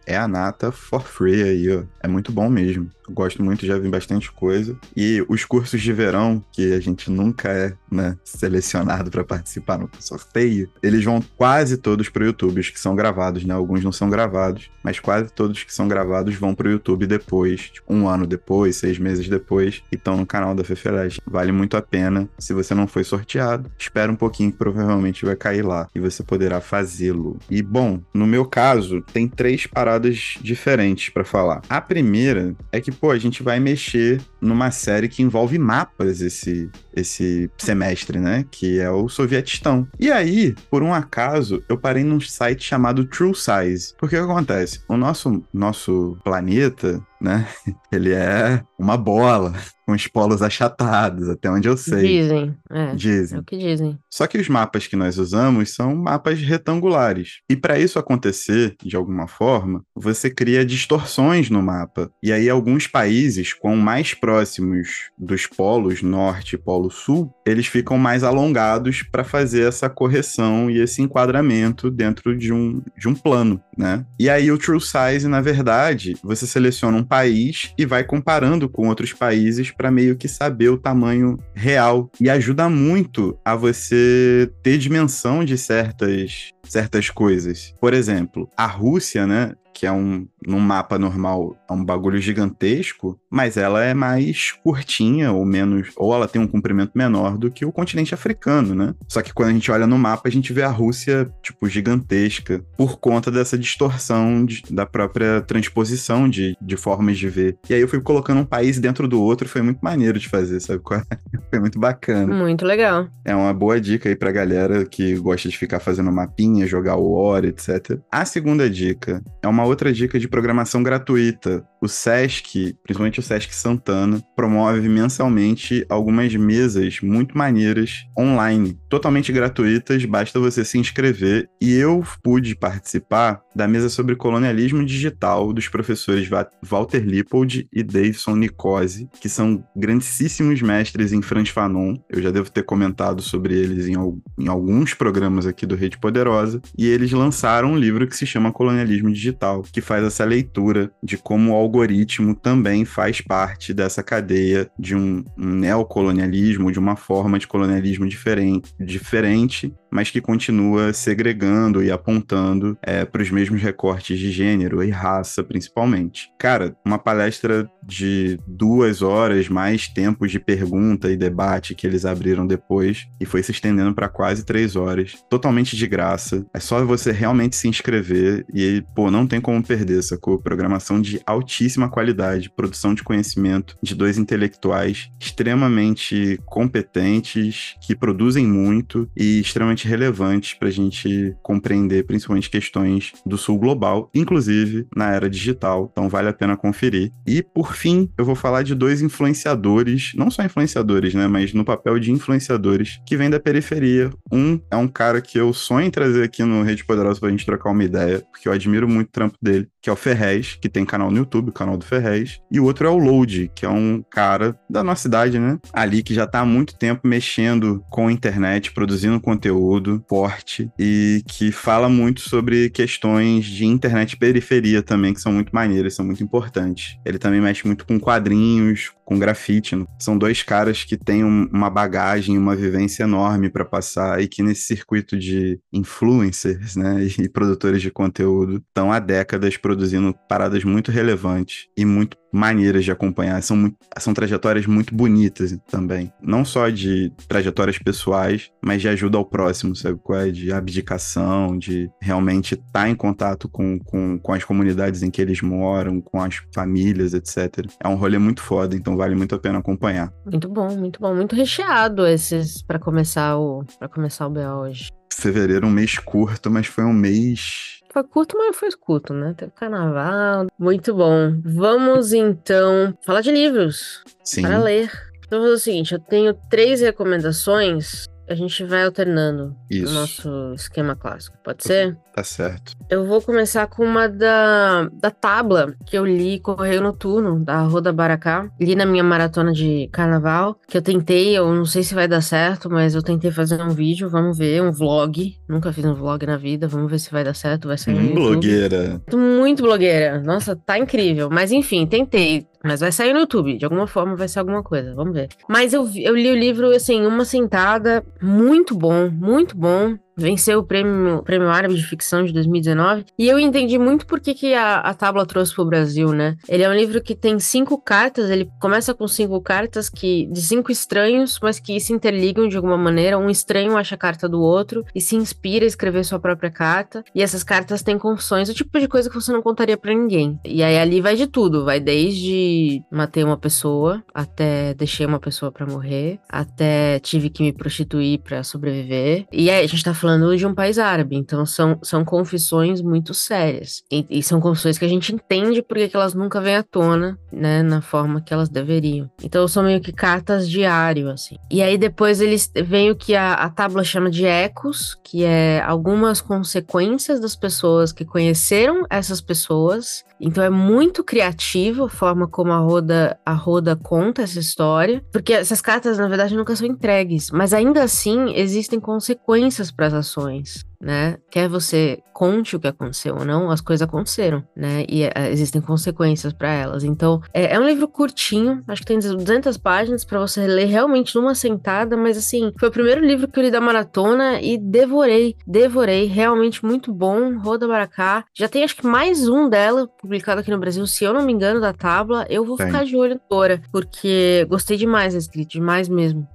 É 0.06 0.18
a 0.18 0.28
nata 0.28 0.72
for 0.72 1.04
free 1.04 1.42
aí, 1.44 1.76
ó. 1.76 1.84
É 2.02 2.08
muito 2.08 2.32
bom 2.32 2.50
mesmo. 2.50 2.90
Eu 3.08 3.14
gosto 3.14 3.44
muito, 3.44 3.66
já 3.66 3.78
vi 3.78 3.90
bastante 3.90 4.32
coisa. 4.32 4.78
E 4.96 5.24
os 5.28 5.46
cursos 5.46 5.82
de 5.82 5.94
verão, 5.94 6.44
que 6.52 6.74
a 6.74 6.80
gente 6.80 7.10
nunca 7.10 7.50
é 7.50 7.74
né, 7.92 8.18
selecionado 8.24 9.12
para 9.12 9.24
participar 9.24 9.78
no 9.78 9.90
sorteio, 10.00 10.70
eles 10.82 11.04
vão 11.04 11.24
quase 11.38 11.78
todos 11.78 12.10
pro 12.10 12.26
YouTube, 12.26 12.60
os 12.60 12.70
que 12.70 12.80
são 12.80 12.96
gravados, 12.96 13.44
né? 13.44 13.54
Alguns 13.54 13.84
não 13.84 13.92
são 13.92 14.10
gravados, 14.10 14.70
mas 14.84 15.00
quase 15.00 15.32
todos 15.34 15.64
que 15.64 15.74
são 15.74 15.88
gravados 15.88 16.36
vão 16.36 16.56
pro 16.56 16.72
YouTube 16.72 17.06
depois, 17.06 17.70
tipo, 17.70 17.94
um 17.94 18.08
ano 18.08 18.26
depois, 18.26 18.78
seis 18.78 18.98
meses 18.98 19.28
depois, 19.28 19.84
e 19.92 19.96
estão 19.96 20.18
no 20.18 20.26
canal 20.26 20.56
da 20.56 20.64
Fefeleste. 20.64 21.22
Vale 21.26 21.52
muito 21.52 21.78
a 21.78 21.82
pena. 21.82 22.28
Se 22.38 22.54
você 22.54 22.74
não 22.74 22.88
foi 22.88 23.04
sorteado, 23.04 23.72
espera 23.78 24.12
um 24.12 24.16
pouquinho 24.16 24.52
que 24.52 24.58
provavelmente 24.58 25.26
vai 25.26 25.36
cair 25.36 25.64
lá 25.64 25.88
e 25.94 26.00
você 26.00 26.24
poderá 26.24 26.62
fazê-lo. 26.62 27.38
E 27.50 27.62
bom, 27.62 28.02
no 28.14 28.26
meu 28.26 28.46
caso, 28.46 29.02
tem 29.14 29.28
três 29.28 29.53
três 29.54 29.68
paradas 29.68 30.36
diferentes 30.42 31.10
para 31.10 31.24
falar. 31.24 31.62
A 31.70 31.80
primeira 31.80 32.56
é 32.72 32.82
que, 32.82 32.92
pô, 32.92 33.12
a 33.12 33.20
gente 33.20 33.44
vai 33.44 33.60
mexer 33.60 34.20
numa 34.42 34.72
série 34.72 35.08
que 35.08 35.22
envolve 35.22 35.60
mapas 35.60 36.22
esse, 36.22 36.70
esse 36.96 37.50
semestre, 37.58 38.20
né? 38.20 38.46
Que 38.50 38.80
é 38.80 38.90
o 38.90 39.08
Sovietistão. 39.08 39.88
E 40.00 40.12
aí, 40.12 40.56
por 40.72 40.82
um 40.82 40.94
acaso, 40.94 41.64
eu 41.70 41.78
parei 41.78 42.04
num 42.04 42.20
site 42.20 42.64
chamado 42.64 43.06
True 43.06 43.34
Size. 43.36 43.94
Porque 43.98 44.18
o 44.18 44.26
que 44.26 44.32
acontece? 44.32 44.82
O 44.88 44.98
nosso, 44.98 45.44
nosso 45.54 46.18
planeta, 46.24 47.00
né? 47.24 47.48
Ele 47.92 48.12
é 48.12 48.62
uma 48.78 48.98
bola 48.98 49.54
com 49.86 49.94
os 49.94 50.08
polos 50.08 50.42
achatados, 50.42 51.30
até 51.30 51.50
onde 51.50 51.68
eu 51.68 51.76
sei. 51.76 52.22
Dizem, 52.22 52.58
é. 52.70 52.96
Dizem. 52.96 53.38
É 53.38 53.42
o 53.42 53.44
que 53.44 53.58
dizem. 53.58 54.00
Só 54.10 54.28
que 54.28 54.38
os 54.38 54.48
mapas 54.48 54.88
que 54.88 54.96
nós 54.96 55.18
usamos 55.18 55.72
são 55.72 55.96
mapas 55.96 56.40
retangulares. 56.40 57.42
E 57.50 57.56
para 57.56 57.80
isso 57.80 58.00
acontecer, 58.00 58.76
de 58.84 58.96
alguma 58.96 59.28
forma, 59.28 59.84
você 59.96 60.30
cria 60.30 60.66
distorções 60.66 61.50
no 61.50 61.62
mapa. 61.62 62.10
E 62.22 62.32
aí 62.32 62.50
alguns 62.50 62.88
países, 62.88 63.54
com 63.54 63.76
mais 63.76 64.14
próximos 64.14 65.10
dos 65.18 65.46
polos 65.48 66.02
norte 66.02 66.56
e 66.56 66.58
polo 66.58 66.90
sul, 66.90 67.34
eles 67.46 67.68
ficam 67.68 67.98
mais 67.98 68.24
alongados 68.24 69.04
para 69.04 69.24
fazer 69.24 69.68
essa 69.68 69.90
correção 69.90 70.70
e 70.70 70.80
esse 70.80 71.02
enquadramento 71.02 71.92
dentro 71.92 72.38
de 72.38 72.54
um, 72.54 72.82
de 72.98 73.08
um 73.08 73.14
plano, 73.14 73.62
né? 73.78 74.06
E 74.20 74.30
aí 74.30 74.52
o 74.52 74.58
True 74.58 74.80
Size, 74.80 75.28
na 75.28 75.42
verdade, 75.42 76.16
você 76.24 76.48
seleciona 76.48 76.98
um 76.98 77.04
país 77.14 77.72
e 77.78 77.86
vai 77.86 78.04
comparando 78.04 78.68
com 78.68 78.88
outros 78.88 79.14
países 79.14 79.70
para 79.70 79.92
meio 79.92 80.16
que 80.16 80.28
saber 80.28 80.70
o 80.70 80.80
tamanho 80.80 81.38
real 81.54 82.10
e 82.20 82.28
ajuda 82.28 82.68
muito 82.68 83.38
a 83.46 83.56
você 83.56 84.52
ter 84.64 84.80
dimensão 84.80 85.46
de 85.46 85.56
certas 85.56 86.50
certas 86.64 87.12
coisas. 87.12 87.76
Por 87.80 87.94
exemplo, 87.94 88.50
a 88.58 88.66
Rússia, 88.66 89.28
né, 89.28 89.54
que 89.74 89.86
é 89.86 89.92
um 89.92 90.28
num 90.46 90.60
mapa 90.60 91.00
normal 91.00 91.56
é 91.70 91.74
um 91.74 91.84
bagulho 91.84 92.20
gigantesco, 92.20 93.20
mas 93.30 93.58
ela 93.58 93.84
é 93.84 93.94
mais 93.94 94.52
curtinha 94.52 95.32
ou 95.32 95.46
menos, 95.46 95.90
ou 95.96 96.14
ela 96.14 96.28
tem 96.28 96.42
um 96.42 96.48
comprimento 96.48 96.92
menor 96.96 97.38
do 97.38 97.50
que 97.50 97.66
o 97.66 97.72
continente 97.72 98.14
africano, 98.14 98.76
né? 98.76 98.94
Só 99.08 99.22
que 99.22 99.34
quando 99.34 99.50
a 99.50 99.54
gente 99.54 99.72
olha 99.72 99.88
no 99.88 99.98
mapa, 99.98 100.28
a 100.28 100.32
gente 100.32 100.54
vê 100.54 100.64
a 100.64 100.70
Rússia, 100.70 101.32
tipo, 101.42 101.68
gigantesca, 101.68 102.64
por 102.78 103.00
conta 103.00 103.32
dessa 103.32 103.58
distorção 103.58 104.46
de, 104.46 104.64
da 104.70 104.86
própria 104.86 105.42
transposição 105.42 106.30
de, 106.30 106.56
de 106.62 106.78
formas 106.78 107.18
de 107.18 107.30
ver. 107.30 107.58
E 107.70 107.74
aí 107.74 107.82
eu 107.82 107.88
fui 107.88 108.02
colocando 108.02 108.42
um 108.42 108.46
país 108.46 108.80
dentro 108.80 109.08
do 109.08 109.22
outro, 109.22 109.48
foi 109.48 109.62
muito 109.62 109.80
maneiro 109.82 110.20
de 110.20 110.30
fazer, 110.30 110.60
sabe? 110.60 110.82
foi 111.50 111.60
muito 111.60 111.80
bacana. 111.80 112.34
Muito 112.34 112.66
legal. 112.66 113.08
É 113.24 113.36
uma 113.36 113.54
boa 113.54 113.80
dica 113.80 114.10
aí 114.10 114.16
pra 114.16 114.32
galera 114.32 114.86
que 114.86 115.16
gosta 115.16 115.50
de 115.50 115.58
ficar 115.58 115.80
fazendo 115.80 116.12
mapinha, 116.12 116.68
jogar 116.68 116.98
o 116.98 117.14
War, 117.14 117.46
etc. 117.46 118.00
A 118.12 118.26
segunda 118.26 118.70
dica 118.70 119.24
é 119.42 119.48
uma 119.48 119.63
outra 119.66 119.92
dica 119.92 120.20
de 120.20 120.28
programação 120.28 120.82
gratuita. 120.84 121.66
O 121.84 121.88
SESC, 121.90 122.78
principalmente 122.82 123.20
o 123.20 123.22
SESC 123.22 123.54
Santana, 123.54 124.24
promove 124.38 124.88
mensalmente 124.88 125.86
algumas 125.90 126.34
mesas 126.34 127.02
muito 127.02 127.38
maneiras 127.38 128.06
online, 128.18 128.80
totalmente 128.88 129.34
gratuitas, 129.34 130.06
basta 130.06 130.40
você 130.40 130.64
se 130.64 130.78
inscrever. 130.78 131.50
E 131.60 131.74
eu 131.74 132.02
pude 132.24 132.56
participar 132.56 133.42
da 133.54 133.68
mesa 133.68 133.90
sobre 133.90 134.16
colonialismo 134.16 134.86
digital 134.86 135.52
dos 135.52 135.68
professores 135.68 136.30
Walter 136.64 137.04
Lippold 137.04 137.68
e 137.74 137.84
Davidson 137.84 138.38
Nicose, 138.38 139.10
que 139.20 139.28
são 139.28 139.62
grandíssimos 139.76 140.62
mestres 140.62 141.12
em 141.12 141.22
Franz 141.22 141.50
Fanon. 141.50 141.98
Eu 142.10 142.22
já 142.22 142.32
devo 142.32 142.50
ter 142.50 142.64
comentado 142.64 143.22
sobre 143.22 143.58
eles 143.58 143.90
em, 143.90 143.96
em 144.40 144.48
alguns 144.48 144.94
programas 144.94 145.46
aqui 145.46 145.66
do 145.66 145.76
Rede 145.76 145.98
Poderosa. 145.98 146.62
E 146.78 146.88
eles 146.88 147.12
lançaram 147.12 147.74
um 147.74 147.78
livro 147.78 148.08
que 148.08 148.16
se 148.16 148.26
chama 148.26 148.54
Colonialismo 148.54 149.12
Digital, 149.12 149.64
que 149.64 149.82
faz 149.82 150.02
essa 150.06 150.24
leitura 150.24 150.90
de 151.04 151.18
como 151.18 151.52
o 151.52 151.56
algoritmo 151.74 152.36
também 152.36 152.86
faz 152.86 153.20
parte 153.20 153.74
dessa 153.74 154.04
cadeia 154.04 154.70
de 154.78 154.96
um, 154.96 155.24
neocolonialismo, 155.36 156.72
de 156.72 156.78
uma 156.78 156.96
forma 156.96 157.40
de 157.40 157.48
colonialismo 157.48 158.08
diferente, 158.08 158.72
diferente 158.80 159.74
mas 159.94 160.10
que 160.10 160.20
continua 160.20 160.92
segregando 160.92 161.84
e 161.84 161.92
apontando 161.92 162.76
é, 162.82 163.06
para 163.06 163.22
os 163.22 163.30
mesmos 163.30 163.62
recortes 163.62 164.18
de 164.18 164.32
gênero 164.32 164.84
e 164.84 164.90
raça, 164.90 165.44
principalmente. 165.44 166.32
Cara, 166.40 166.76
uma 166.84 166.98
palestra 166.98 167.70
de 167.86 168.40
duas 168.48 169.04
horas, 169.04 169.48
mais 169.48 169.88
tempos 169.88 170.32
de 170.32 170.40
pergunta 170.40 171.12
e 171.12 171.16
debate 171.16 171.76
que 171.76 171.86
eles 171.86 172.06
abriram 172.06 172.48
depois, 172.48 173.06
e 173.22 173.26
foi 173.26 173.44
se 173.44 173.52
estendendo 173.52 173.94
para 173.94 174.10
quase 174.10 174.44
três 174.44 174.76
horas, 174.76 175.14
totalmente 175.30 175.78
de 175.78 175.86
graça. 175.86 176.44
É 176.54 176.60
só 176.60 176.84
você 176.84 177.12
realmente 177.12 177.56
se 177.56 177.68
inscrever 177.68 178.46
e, 178.52 178.84
pô, 178.96 179.12
não 179.12 179.28
tem 179.28 179.40
como 179.40 179.62
perder, 179.62 180.02
sacou? 180.02 180.42
Programação 180.42 181.00
de 181.00 181.22
altíssima 181.64 181.90
qualidade, 181.90 182.50
produção 182.50 182.94
de 182.94 183.04
conhecimento 183.04 183.78
de 183.82 183.96
dois 183.96 184.18
intelectuais 184.18 185.10
extremamente 185.20 186.40
competentes, 186.46 187.76
que 187.82 187.96
produzem 187.96 188.46
muito 188.46 189.08
e 189.16 189.40
extremamente 189.40 189.88
relevantes 189.88 190.54
para 190.54 190.68
a 190.68 190.72
gente 190.72 191.36
compreender 191.42 192.06
principalmente 192.06 192.50
questões 192.50 193.14
do 193.26 193.38
sul 193.38 193.58
global, 193.58 194.10
inclusive 194.14 194.86
na 194.96 195.12
era 195.12 195.30
digital. 195.30 195.90
Então 195.92 196.10
vale 196.10 196.30
a 196.30 196.34
pena 196.34 196.58
conferir. 196.58 197.12
E 197.26 197.42
por 197.42 197.76
fim, 197.76 198.10
eu 198.18 198.26
vou 198.26 198.36
falar 198.36 198.64
de 198.64 198.76
dois 198.76 199.02
influenciadores, 199.02 200.12
não 200.16 200.30
só 200.30 200.44
influenciadores, 200.44 201.14
né, 201.14 201.28
mas 201.28 201.54
no 201.54 201.64
papel 201.64 201.98
de 202.00 202.12
influenciadores 202.12 203.00
que 203.06 203.16
vêm 203.16 203.30
da 203.30 203.40
periferia. 203.40 204.10
Um 204.32 204.60
é 204.70 204.76
um 204.76 204.88
cara 204.88 205.22
que 205.22 205.40
eu 205.40 205.54
sonho 205.54 205.88
em 205.88 205.92
trazer 205.92 206.24
aqui 206.24 206.44
no 206.44 206.64
Rede 206.64 206.84
Poderosa 206.84 207.20
para 207.20 207.30
a 207.30 207.32
gente 207.32 207.46
trocar 207.46 207.72
uma 207.72 207.84
ideia, 207.84 208.22
porque 208.32 208.48
eu 208.48 208.52
admiro 208.52 208.88
muito 208.88 209.08
o 209.08 209.12
trampo 209.12 209.38
dele, 209.42 209.68
que 209.82 209.90
é 209.90 209.94
o 209.94 209.96
Ferrez, 209.96 210.58
que 210.62 210.68
tem 210.68 210.86
canal 210.86 211.10
no 211.10 211.18
YouTube, 211.18 211.53
canal 211.54 211.78
do 211.78 211.86
Ferrez. 211.86 212.40
E 212.52 212.60
o 212.60 212.66
outro 212.66 212.88
é 212.88 212.90
o 212.90 212.98
Load, 212.98 213.52
que 213.56 213.66
é 213.66 213.70
um 213.70 214.04
cara 214.10 214.58
da 214.70 214.84
nossa 214.84 215.04
cidade, 215.04 215.40
né? 215.40 215.58
Ali 215.72 216.04
que 216.04 216.14
já 216.14 216.24
está 216.24 216.40
há 216.40 216.46
muito 216.46 216.78
tempo 216.78 217.08
mexendo 217.08 217.84
com 217.90 218.08
a 218.08 218.12
internet, 218.12 218.72
produzindo 218.72 219.20
conteúdo 219.20 220.04
forte 220.08 220.70
e 220.78 221.24
que 221.28 221.52
fala 221.52 221.88
muito 221.90 222.22
sobre 222.22 222.70
questões 222.70 223.46
de 223.46 223.66
internet 223.66 224.18
periferia 224.18 224.82
também, 224.82 225.14
que 225.14 225.22
são 225.22 225.32
muito 225.32 225.54
maneiras, 225.54 225.96
são 225.96 226.06
muito 226.06 226.24
importantes. 226.24 226.98
Ele 227.06 227.18
também 227.18 227.42
mexe 227.42 227.66
muito 227.66 227.86
com 227.86 228.00
quadrinhos, 228.00 228.92
com 229.14 229.20
grafite. 229.20 229.76
Né? 229.76 229.86
São 230.00 230.18
dois 230.18 230.42
caras 230.42 230.84
que 230.84 230.98
têm 230.98 231.24
um, 231.24 231.48
uma 231.52 231.70
bagagem, 231.70 232.38
uma 232.38 232.56
vivência 232.56 233.04
enorme 233.04 233.50
para 233.50 233.64
passar 233.64 234.22
e 234.22 234.28
que 234.28 234.42
nesse 234.42 234.64
circuito 234.64 235.18
de 235.18 235.60
influencers, 235.72 236.76
né, 236.76 237.04
e 237.20 237.30
produtores 237.30 237.82
de 237.82 237.92
conteúdo 237.92 238.58
estão 238.58 238.92
há 238.92 239.00
décadas 239.00 239.56
produzindo 239.58 240.16
paradas 240.28 240.64
muito 240.64 240.92
relevantes 240.92 241.68
e 241.78 241.86
muito 241.86 242.18
maneiras 242.34 242.84
de 242.84 242.92
acompanhar. 242.92 243.42
São, 243.44 243.56
muito, 243.56 243.78
são 244.00 244.14
trajetórias 244.14 244.66
muito 244.66 244.94
bonitas 244.94 245.56
também. 245.70 246.12
Não 246.20 246.44
só 246.44 246.70
de 246.70 247.12
trajetórias 247.28 247.78
pessoais, 247.78 248.50
mas 248.60 248.82
de 248.82 248.90
ajuda 248.90 249.18
ao 249.18 249.26
próximo, 249.26 249.76
sabe? 249.76 250.00
Qual 250.02 250.20
é? 250.20 250.32
De 250.32 250.52
abdicação, 250.52 251.58
de 251.58 251.90
realmente 252.02 252.56
estar 252.56 252.66
tá 252.72 252.90
em 252.90 252.96
contato 252.96 253.48
com, 253.48 253.78
com, 253.80 254.18
com 254.18 254.34
as 254.34 254.44
comunidades 254.44 255.04
em 255.04 255.12
que 255.12 255.22
eles 255.22 255.42
moram, 255.42 256.02
com 256.02 256.20
as 256.20 256.42
famílias, 256.54 257.14
etc. 257.14 257.68
É 257.80 257.88
um 257.88 257.96
rolê 257.96 258.18
muito 258.18 258.42
foda, 258.42 258.76
então 258.76 258.98
vale 258.98 259.14
muito 259.14 259.36
a 259.36 259.40
pena 259.40 259.60
acompanhar. 259.60 260.12
Muito 260.26 260.50
bom, 260.50 260.76
muito 260.76 261.00
bom. 261.00 261.14
Muito 261.14 261.36
recheado 261.36 262.08
esses 262.08 262.64
para 262.64 262.80
começar 262.80 263.38
o 263.38 263.64
para 263.78 263.88
começar 263.88 264.26
o 264.26 264.30
BO 264.30 264.40
hoje. 264.40 264.90
Fevereiro, 265.14 265.68
um 265.68 265.72
mês 265.72 266.00
curto, 266.00 266.50
mas 266.50 266.66
foi 266.66 266.84
um 266.84 266.94
mês 266.94 267.83
foi 267.94 268.04
curto, 268.04 268.38
mas 268.38 268.58
foi 268.58 268.70
curto, 268.72 269.14
né? 269.14 269.36
Teve 269.38 269.52
carnaval. 269.52 270.48
Muito 270.58 270.94
bom. 270.96 271.40
Vamos 271.46 272.12
então 272.12 272.98
falar 273.06 273.22
de 273.22 273.32
livros 273.32 274.04
Sim. 274.24 274.42
para 274.42 274.60
ler. 274.60 274.92
Então, 275.26 275.40
vou 275.40 275.50
fazer 275.50 275.56
o 275.56 275.64
seguinte: 275.64 275.94
eu 275.94 276.00
tenho 276.00 276.34
três 276.50 276.82
recomendações 276.82 278.08
a 278.28 278.36
gente 278.36 278.64
vai 278.64 278.84
alternando 278.84 279.56
Isso. 279.70 279.92
o 279.92 279.94
nosso 279.94 280.54
esquema 280.54 280.96
clássico. 280.96 281.38
Pode 281.44 281.64
ser? 281.64 281.98
Tá 282.14 282.24
certo. 282.24 282.74
Eu 282.90 283.06
vou 283.06 283.22
começar 283.22 283.66
com 283.66 283.84
uma 283.84 284.08
da, 284.08 284.88
da 284.94 285.10
Tabla, 285.10 285.74
que 285.86 285.98
eu 285.98 286.06
li 286.06 286.40
Correio 286.40 286.82
Noturno, 286.82 287.44
da 287.44 287.62
Roda 287.62 287.92
Baracá. 287.92 288.48
Li 288.60 288.76
na 288.76 288.86
minha 288.86 289.04
maratona 289.04 289.52
de 289.52 289.90
carnaval, 289.92 290.56
que 290.68 290.78
eu 290.78 290.82
tentei, 290.82 291.36
eu 291.36 291.52
não 291.52 291.66
sei 291.66 291.82
se 291.82 291.96
vai 291.96 292.08
dar 292.08 292.22
certo, 292.22 292.70
mas 292.70 292.94
eu 292.94 293.02
tentei 293.02 293.32
fazer 293.32 293.60
um 293.62 293.70
vídeo, 293.70 294.10
vamos 294.10 294.38
ver, 294.38 294.62
um 294.62 294.72
vlog. 294.72 295.36
Nunca 295.50 295.74
fiz 295.74 295.84
um 295.86 295.96
vlog 295.96 296.24
na 296.28 296.38
vida, 296.38 296.68
vamos 296.68 296.92
ver 296.92 297.00
se 297.00 297.12
vai 297.12 297.24
dar 297.24 297.34
certo, 297.34 297.68
vai 297.68 297.80
sair 297.80 297.96
hum, 297.96 298.14
blogueira. 298.14 299.02
Muito 299.12 299.64
blogueira. 299.64 300.22
Nossa, 300.22 300.56
tá 300.56 300.78
incrível. 300.78 301.30
Mas 301.32 301.52
enfim, 301.52 301.88
tentei. 301.88 302.46
Mas 302.64 302.80
vai 302.80 302.94
sair 302.94 303.12
no 303.12 303.20
YouTube, 303.20 303.58
de 303.58 303.66
alguma 303.66 303.88
forma 303.88 304.16
vai 304.16 304.28
ser 304.28 304.40
alguma 304.40 304.64
coisa, 304.64 304.96
vamos 304.96 305.14
ver. 305.14 305.28
Mas 305.50 305.74
eu, 305.74 305.90
eu 305.98 306.16
li 306.16 306.32
o 306.32 306.36
livro, 306.36 306.70
assim, 306.70 307.06
uma 307.06 307.26
sentada, 307.26 308.06
muito 308.22 308.74
bom, 308.74 309.10
muito 309.10 309.58
bom. 309.58 309.98
Venceu 310.16 310.60
o 310.60 310.64
prêmio, 310.64 311.24
prêmio 311.24 311.50
Árabe 311.50 311.76
de 311.76 311.84
Ficção 311.84 312.24
de 312.24 312.34
2019. 312.34 313.06
E 313.18 313.28
eu 313.28 313.40
entendi 313.40 313.78
muito 313.78 314.06
por 314.06 314.20
que, 314.20 314.34
que 314.34 314.54
a, 314.54 314.80
a 314.80 314.94
Tábua 314.94 315.26
trouxe 315.26 315.54
pro 315.54 315.66
Brasil, 315.66 316.12
né? 316.12 316.36
Ele 316.48 316.64
é 316.64 316.70
um 316.70 316.74
livro 316.74 317.02
que 317.02 317.16
tem 317.16 317.40
cinco 317.40 317.78
cartas, 317.78 318.30
ele 318.30 318.50
começa 318.60 318.94
com 318.94 319.08
cinco 319.08 319.42
cartas 319.42 319.90
que 319.90 320.28
de 320.28 320.42
cinco 320.42 320.72
estranhos, 320.72 321.40
mas 321.42 321.60
que 321.60 321.80
se 321.80 321.94
interligam 321.94 322.48
de 322.48 322.56
alguma 322.56 322.78
maneira. 322.78 323.18
Um 323.18 323.30
estranho 323.30 323.78
acha 323.78 323.96
a 323.96 323.98
carta 323.98 324.28
do 324.30 324.42
outro 324.42 324.86
e 324.94 325.02
se 325.02 325.16
inspira 325.16 325.66
a 325.66 325.68
escrever 325.68 326.04
sua 326.04 326.20
própria 326.20 326.52
carta. 326.52 327.04
E 327.14 327.22
essas 327.22 327.44
cartas 327.44 327.82
têm 327.82 327.98
confissões, 327.98 328.50
o 328.50 328.54
tipo 328.54 328.80
de 328.80 328.88
coisa 328.88 329.10
que 329.10 329.16
você 329.16 329.32
não 329.32 329.42
contaria 329.42 329.78
para 329.78 329.94
ninguém. 329.94 330.40
E 330.46 330.62
aí 330.64 330.78
ali 330.78 331.02
vai 331.02 331.16
de 331.16 331.28
tudo, 331.28 331.66
vai 331.66 331.80
desde 331.80 332.84
matei 332.92 333.24
uma 333.24 333.38
pessoa 333.38 334.04
até 334.14 334.74
deixei 334.74 335.06
uma 335.06 335.20
pessoa 335.20 335.52
para 335.52 335.66
morrer, 335.66 336.20
até 336.30 337.00
tive 337.00 337.30
que 337.30 337.44
me 337.44 337.52
prostituir 337.52 338.20
para 338.20 338.44
sobreviver. 338.44 339.26
E 339.32 339.50
aí 339.50 339.64
a 339.64 339.68
gente 339.68 339.84
tá 339.84 339.94
falando 340.04 340.36
de 340.36 340.46
um 340.46 340.54
país 340.54 340.78
árabe, 340.78 341.16
então 341.16 341.46
são, 341.46 341.80
são 341.82 342.04
confissões 342.04 342.82
muito 342.82 343.14
sérias. 343.14 343.84
E, 343.90 344.06
e 344.10 344.22
são 344.22 344.42
confissões 344.42 344.78
que 344.78 344.84
a 344.84 344.90
gente 344.90 345.14
entende 345.14 345.62
porque 345.62 345.88
que 345.88 345.96
elas 345.96 346.14
nunca 346.14 346.42
vêm 346.42 346.58
à 346.58 346.64
tona, 346.64 347.18
né, 347.32 347.64
na 347.64 347.82
forma 347.82 348.20
que 348.20 348.34
elas 348.34 348.50
deveriam. 348.50 349.10
Então 349.24 349.48
são 349.48 349.64
meio 349.64 349.80
que 349.80 349.94
cartas 349.94 350.50
diário, 350.50 351.10
assim. 351.10 351.38
E 351.50 351.62
aí 351.62 351.78
depois 351.78 352.20
eles 352.20 352.52
vem 352.66 352.92
o 352.92 352.96
que 352.96 353.16
a, 353.16 353.34
a 353.34 353.50
tábua 353.50 353.84
chama 353.84 354.12
de 354.12 354.26
ecos, 354.26 354.98
que 355.04 355.24
é 355.24 355.62
algumas 355.62 356.20
consequências 356.20 357.22
das 357.22 357.36
pessoas 357.36 357.94
que 357.94 358.04
conheceram 358.04 358.86
essas 358.90 359.22
pessoas 359.22 360.04
então 360.26 360.42
é 360.42 360.50
muito 360.50 361.04
criativo 361.04 361.84
a 361.84 361.90
forma 361.90 362.28
como 362.28 362.54
a 362.54 362.58
Roda, 362.58 363.20
a 363.26 363.34
Roda 363.34 363.76
conta 363.76 364.22
essa 364.22 364.40
história, 364.40 365.04
porque 365.12 365.34
essas 365.34 365.60
cartas 365.60 365.98
na 365.98 366.08
verdade 366.08 366.36
nunca 366.36 366.56
são 366.56 366.66
entregues, 366.66 367.30
mas 367.30 367.54
ainda 367.54 367.84
assim 367.84 368.34
existem 368.34 368.80
consequências 368.80 369.70
para 369.70 369.90
as 369.94 370.08
ações 370.08 370.66
né? 370.84 371.18
Quer 371.32 371.48
você 371.48 372.04
conte 372.14 372.56
o 372.56 372.60
que 372.60 372.68
aconteceu 372.68 373.16
ou 373.16 373.26
não, 373.26 373.50
as 373.50 373.60
coisas 373.60 373.82
aconteceram, 373.82 374.44
né? 374.56 374.86
E 374.88 375.04
é, 375.04 375.32
existem 375.32 375.62
consequências 375.62 376.32
para 376.32 376.50
elas. 376.50 376.84
Então, 376.84 377.22
é, 377.34 377.56
é, 377.56 377.60
um 377.60 377.66
livro 377.66 377.88
curtinho, 377.88 378.64
acho 378.68 378.82
que 378.82 378.88
tem 378.88 379.00
200 379.00 379.58
páginas 379.58 380.06
para 380.06 380.20
você 380.20 380.46
ler 380.46 380.66
realmente 380.66 381.16
numa 381.16 381.34
sentada, 381.34 381.98
mas 381.98 382.18
assim, 382.18 382.52
foi 382.60 382.70
o 382.70 382.72
primeiro 382.72 383.04
livro 383.04 383.28
que 383.28 383.40
eu 383.40 383.44
li 383.44 383.50
da 383.50 383.60
maratona 383.60 384.40
e 384.42 384.58
devorei, 384.58 385.36
devorei, 385.48 386.06
realmente 386.06 386.64
muito 386.64 386.94
bom, 386.94 387.40
Roda 387.40 387.68
Baracá. 387.68 388.26
Já 388.36 388.48
tem 388.48 388.64
acho 388.64 388.76
que 388.76 388.86
mais 388.86 389.28
um 389.28 389.50
dela 389.50 389.88
publicado 389.88 390.42
aqui 390.42 390.52
no 390.52 390.60
Brasil, 390.60 390.86
se 390.86 391.04
eu 391.04 391.14
não 391.14 391.26
me 391.26 391.34
engano, 391.34 391.60
da 391.60 391.74
Tábua. 391.74 392.26
Eu 392.30 392.46
vou 392.46 392.58
tem. 392.58 392.68
ficar 392.68 392.84
de 392.84 392.96
olho 392.96 393.20
agora, 393.30 393.62
porque 393.72 394.46
gostei 394.50 394.78
demais 394.78 395.14
da 395.14 395.20
escrita, 395.20 395.52
demais 395.52 395.88
mesmo. 395.90 396.28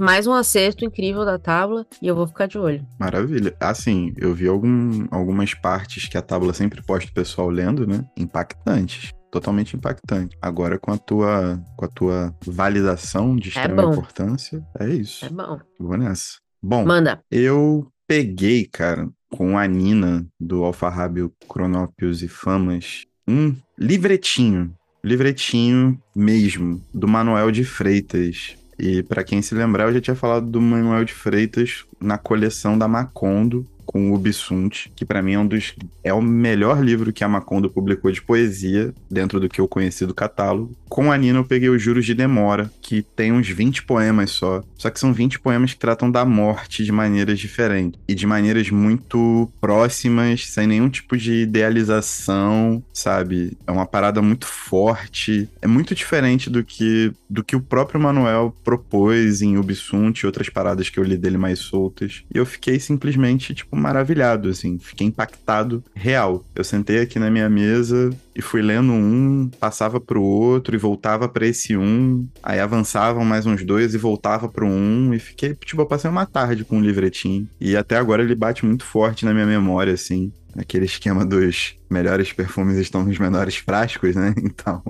mais 0.00 0.26
um 0.26 0.32
acerto 0.32 0.84
incrível 0.84 1.24
da 1.24 1.38
Tábua 1.38 1.84
e 2.00 2.06
eu 2.06 2.14
vou 2.14 2.26
ficar 2.26 2.46
de 2.46 2.58
olho. 2.58 2.86
Maravilha. 2.98 3.54
Assim, 3.60 3.95
assim, 3.96 4.12
eu 4.16 4.34
vi 4.34 4.46
algum, 4.46 5.06
algumas 5.10 5.54
partes 5.54 6.08
que 6.08 6.18
a 6.18 6.22
tábua 6.22 6.52
sempre 6.52 6.82
posta 6.82 7.10
o 7.10 7.14
pessoal 7.14 7.48
lendo, 7.48 7.86
né? 7.86 8.04
Impactantes 8.16 9.10
totalmente 9.30 9.76
impactante. 9.76 10.36
Agora, 10.40 10.78
com 10.78 10.92
a 10.92 10.96
tua, 10.96 11.62
com 11.76 11.84
a 11.84 11.88
tua 11.88 12.34
validação 12.46 13.36
de 13.36 13.48
é 13.48 13.60
extrema 13.60 13.82
é 13.82 13.86
importância, 13.86 14.64
é 14.78 14.88
isso. 14.88 15.26
É 15.26 15.28
bom. 15.28 15.60
Vou 15.78 15.96
nessa. 15.98 16.38
Bom, 16.62 16.86
Manda. 16.86 17.20
eu 17.30 17.86
peguei, 18.06 18.64
cara, 18.64 19.06
com 19.30 19.58
a 19.58 19.66
Nina 19.66 20.26
do 20.40 20.64
Alfarrábio 20.64 21.30
Cronópios 21.46 22.22
e 22.22 22.28
Famas, 22.28 23.04
um 23.28 23.54
livretinho, 23.78 24.74
livretinho 25.04 26.00
mesmo, 26.14 26.80
do 26.94 27.06
Manuel 27.06 27.50
de 27.50 27.64
Freitas. 27.64 28.56
E 28.78 29.02
para 29.02 29.24
quem 29.24 29.42
se 29.42 29.54
lembrar, 29.54 29.84
eu 29.84 29.94
já 29.94 30.00
tinha 30.00 30.16
falado 30.16 30.46
do 30.50 30.62
Manuel 30.62 31.04
de 31.04 31.12
Freitas 31.12 31.84
na 32.00 32.16
coleção 32.16 32.78
da 32.78 32.88
Macondo, 32.88 33.66
com 33.86 34.12
o 34.12 34.18
Bissunt, 34.18 34.90
que 34.94 35.04
para 35.04 35.22
mim 35.22 35.34
é 35.34 35.38
um 35.38 35.46
dos 35.46 35.74
é 36.02 36.12
o 36.12 36.20
melhor 36.20 36.84
livro 36.84 37.12
que 37.12 37.24
a 37.24 37.28
Macondo 37.28 37.70
publicou 37.70 38.10
de 38.10 38.20
poesia 38.22 38.92
dentro 39.10 39.40
do 39.40 39.48
que 39.48 39.60
eu 39.60 39.68
conheci 39.68 40.04
do 40.04 40.14
catálogo. 40.14 40.76
Com 40.88 41.10
a 41.10 41.16
Nina 41.16 41.38
eu 41.38 41.44
peguei 41.44 41.68
os 41.68 41.82
Juros 41.82 42.04
de 42.04 42.14
Demora, 42.14 42.70
que 42.80 43.02
tem 43.02 43.32
uns 43.32 43.48
20 43.48 43.84
poemas 43.84 44.30
só, 44.30 44.62
só 44.76 44.90
que 44.90 45.00
são 45.00 45.12
20 45.12 45.40
poemas 45.40 45.72
que 45.72 45.78
tratam 45.78 46.10
da 46.10 46.24
morte 46.24 46.84
de 46.84 46.92
maneiras 46.92 47.38
diferentes 47.38 48.00
e 48.06 48.14
de 48.14 48.26
maneiras 48.26 48.70
muito 48.70 49.50
próximas, 49.60 50.46
sem 50.46 50.66
nenhum 50.66 50.88
tipo 50.88 51.16
de 51.16 51.42
idealização, 51.42 52.82
sabe? 52.92 53.56
É 53.66 53.72
uma 53.72 53.86
parada 53.86 54.22
muito 54.22 54.46
forte, 54.46 55.48
é 55.60 55.66
muito 55.66 55.94
diferente 55.94 56.50
do 56.50 56.64
que 56.64 57.12
do 57.28 57.44
que 57.44 57.56
o 57.56 57.60
próprio 57.60 58.00
Manuel 58.00 58.54
propôs 58.64 59.42
em 59.42 59.56
Ubisunt 59.56 60.20
e 60.20 60.26
outras 60.26 60.48
paradas 60.48 60.88
que 60.88 60.98
eu 60.98 61.04
li 61.04 61.16
dele 61.16 61.38
mais 61.38 61.58
soltas. 61.58 62.24
E 62.32 62.38
eu 62.38 62.46
fiquei 62.46 62.78
simplesmente 62.78 63.54
tipo 63.54 63.76
maravilhado, 63.76 64.48
assim, 64.48 64.78
fiquei 64.78 65.06
impactado 65.06 65.82
real. 65.94 66.44
Eu 66.54 66.64
sentei 66.64 67.00
aqui 67.00 67.18
na 67.18 67.30
minha 67.30 67.48
mesa 67.48 68.10
e 68.34 68.42
fui 68.42 68.62
lendo 68.62 68.92
um, 68.92 69.50
passava 69.58 70.00
pro 70.00 70.22
outro 70.22 70.74
e 70.74 70.78
voltava 70.78 71.28
para 71.28 71.46
esse 71.46 71.76
um, 71.76 72.26
aí 72.42 72.60
avançavam 72.60 73.24
mais 73.24 73.46
uns 73.46 73.64
dois 73.64 73.94
e 73.94 73.98
voltava 73.98 74.48
pro 74.48 74.66
um, 74.66 75.12
e 75.14 75.18
fiquei, 75.18 75.54
tipo, 75.54 75.82
eu 75.82 75.86
passei 75.86 76.10
uma 76.10 76.26
tarde 76.26 76.64
com 76.64 76.78
um 76.78 76.82
livretinho. 76.82 77.48
E 77.60 77.76
até 77.76 77.96
agora 77.96 78.22
ele 78.22 78.34
bate 78.34 78.64
muito 78.64 78.84
forte 78.84 79.24
na 79.24 79.32
minha 79.32 79.46
memória, 79.46 79.92
assim 79.92 80.32
aquele 80.58 80.86
esquema 80.86 81.24
dos 81.24 81.76
melhores 81.88 82.32
perfumes 82.32 82.78
estão 82.78 83.04
nos 83.04 83.18
menores 83.18 83.56
frascos, 83.56 84.16
né? 84.16 84.34
Então, 84.42 84.82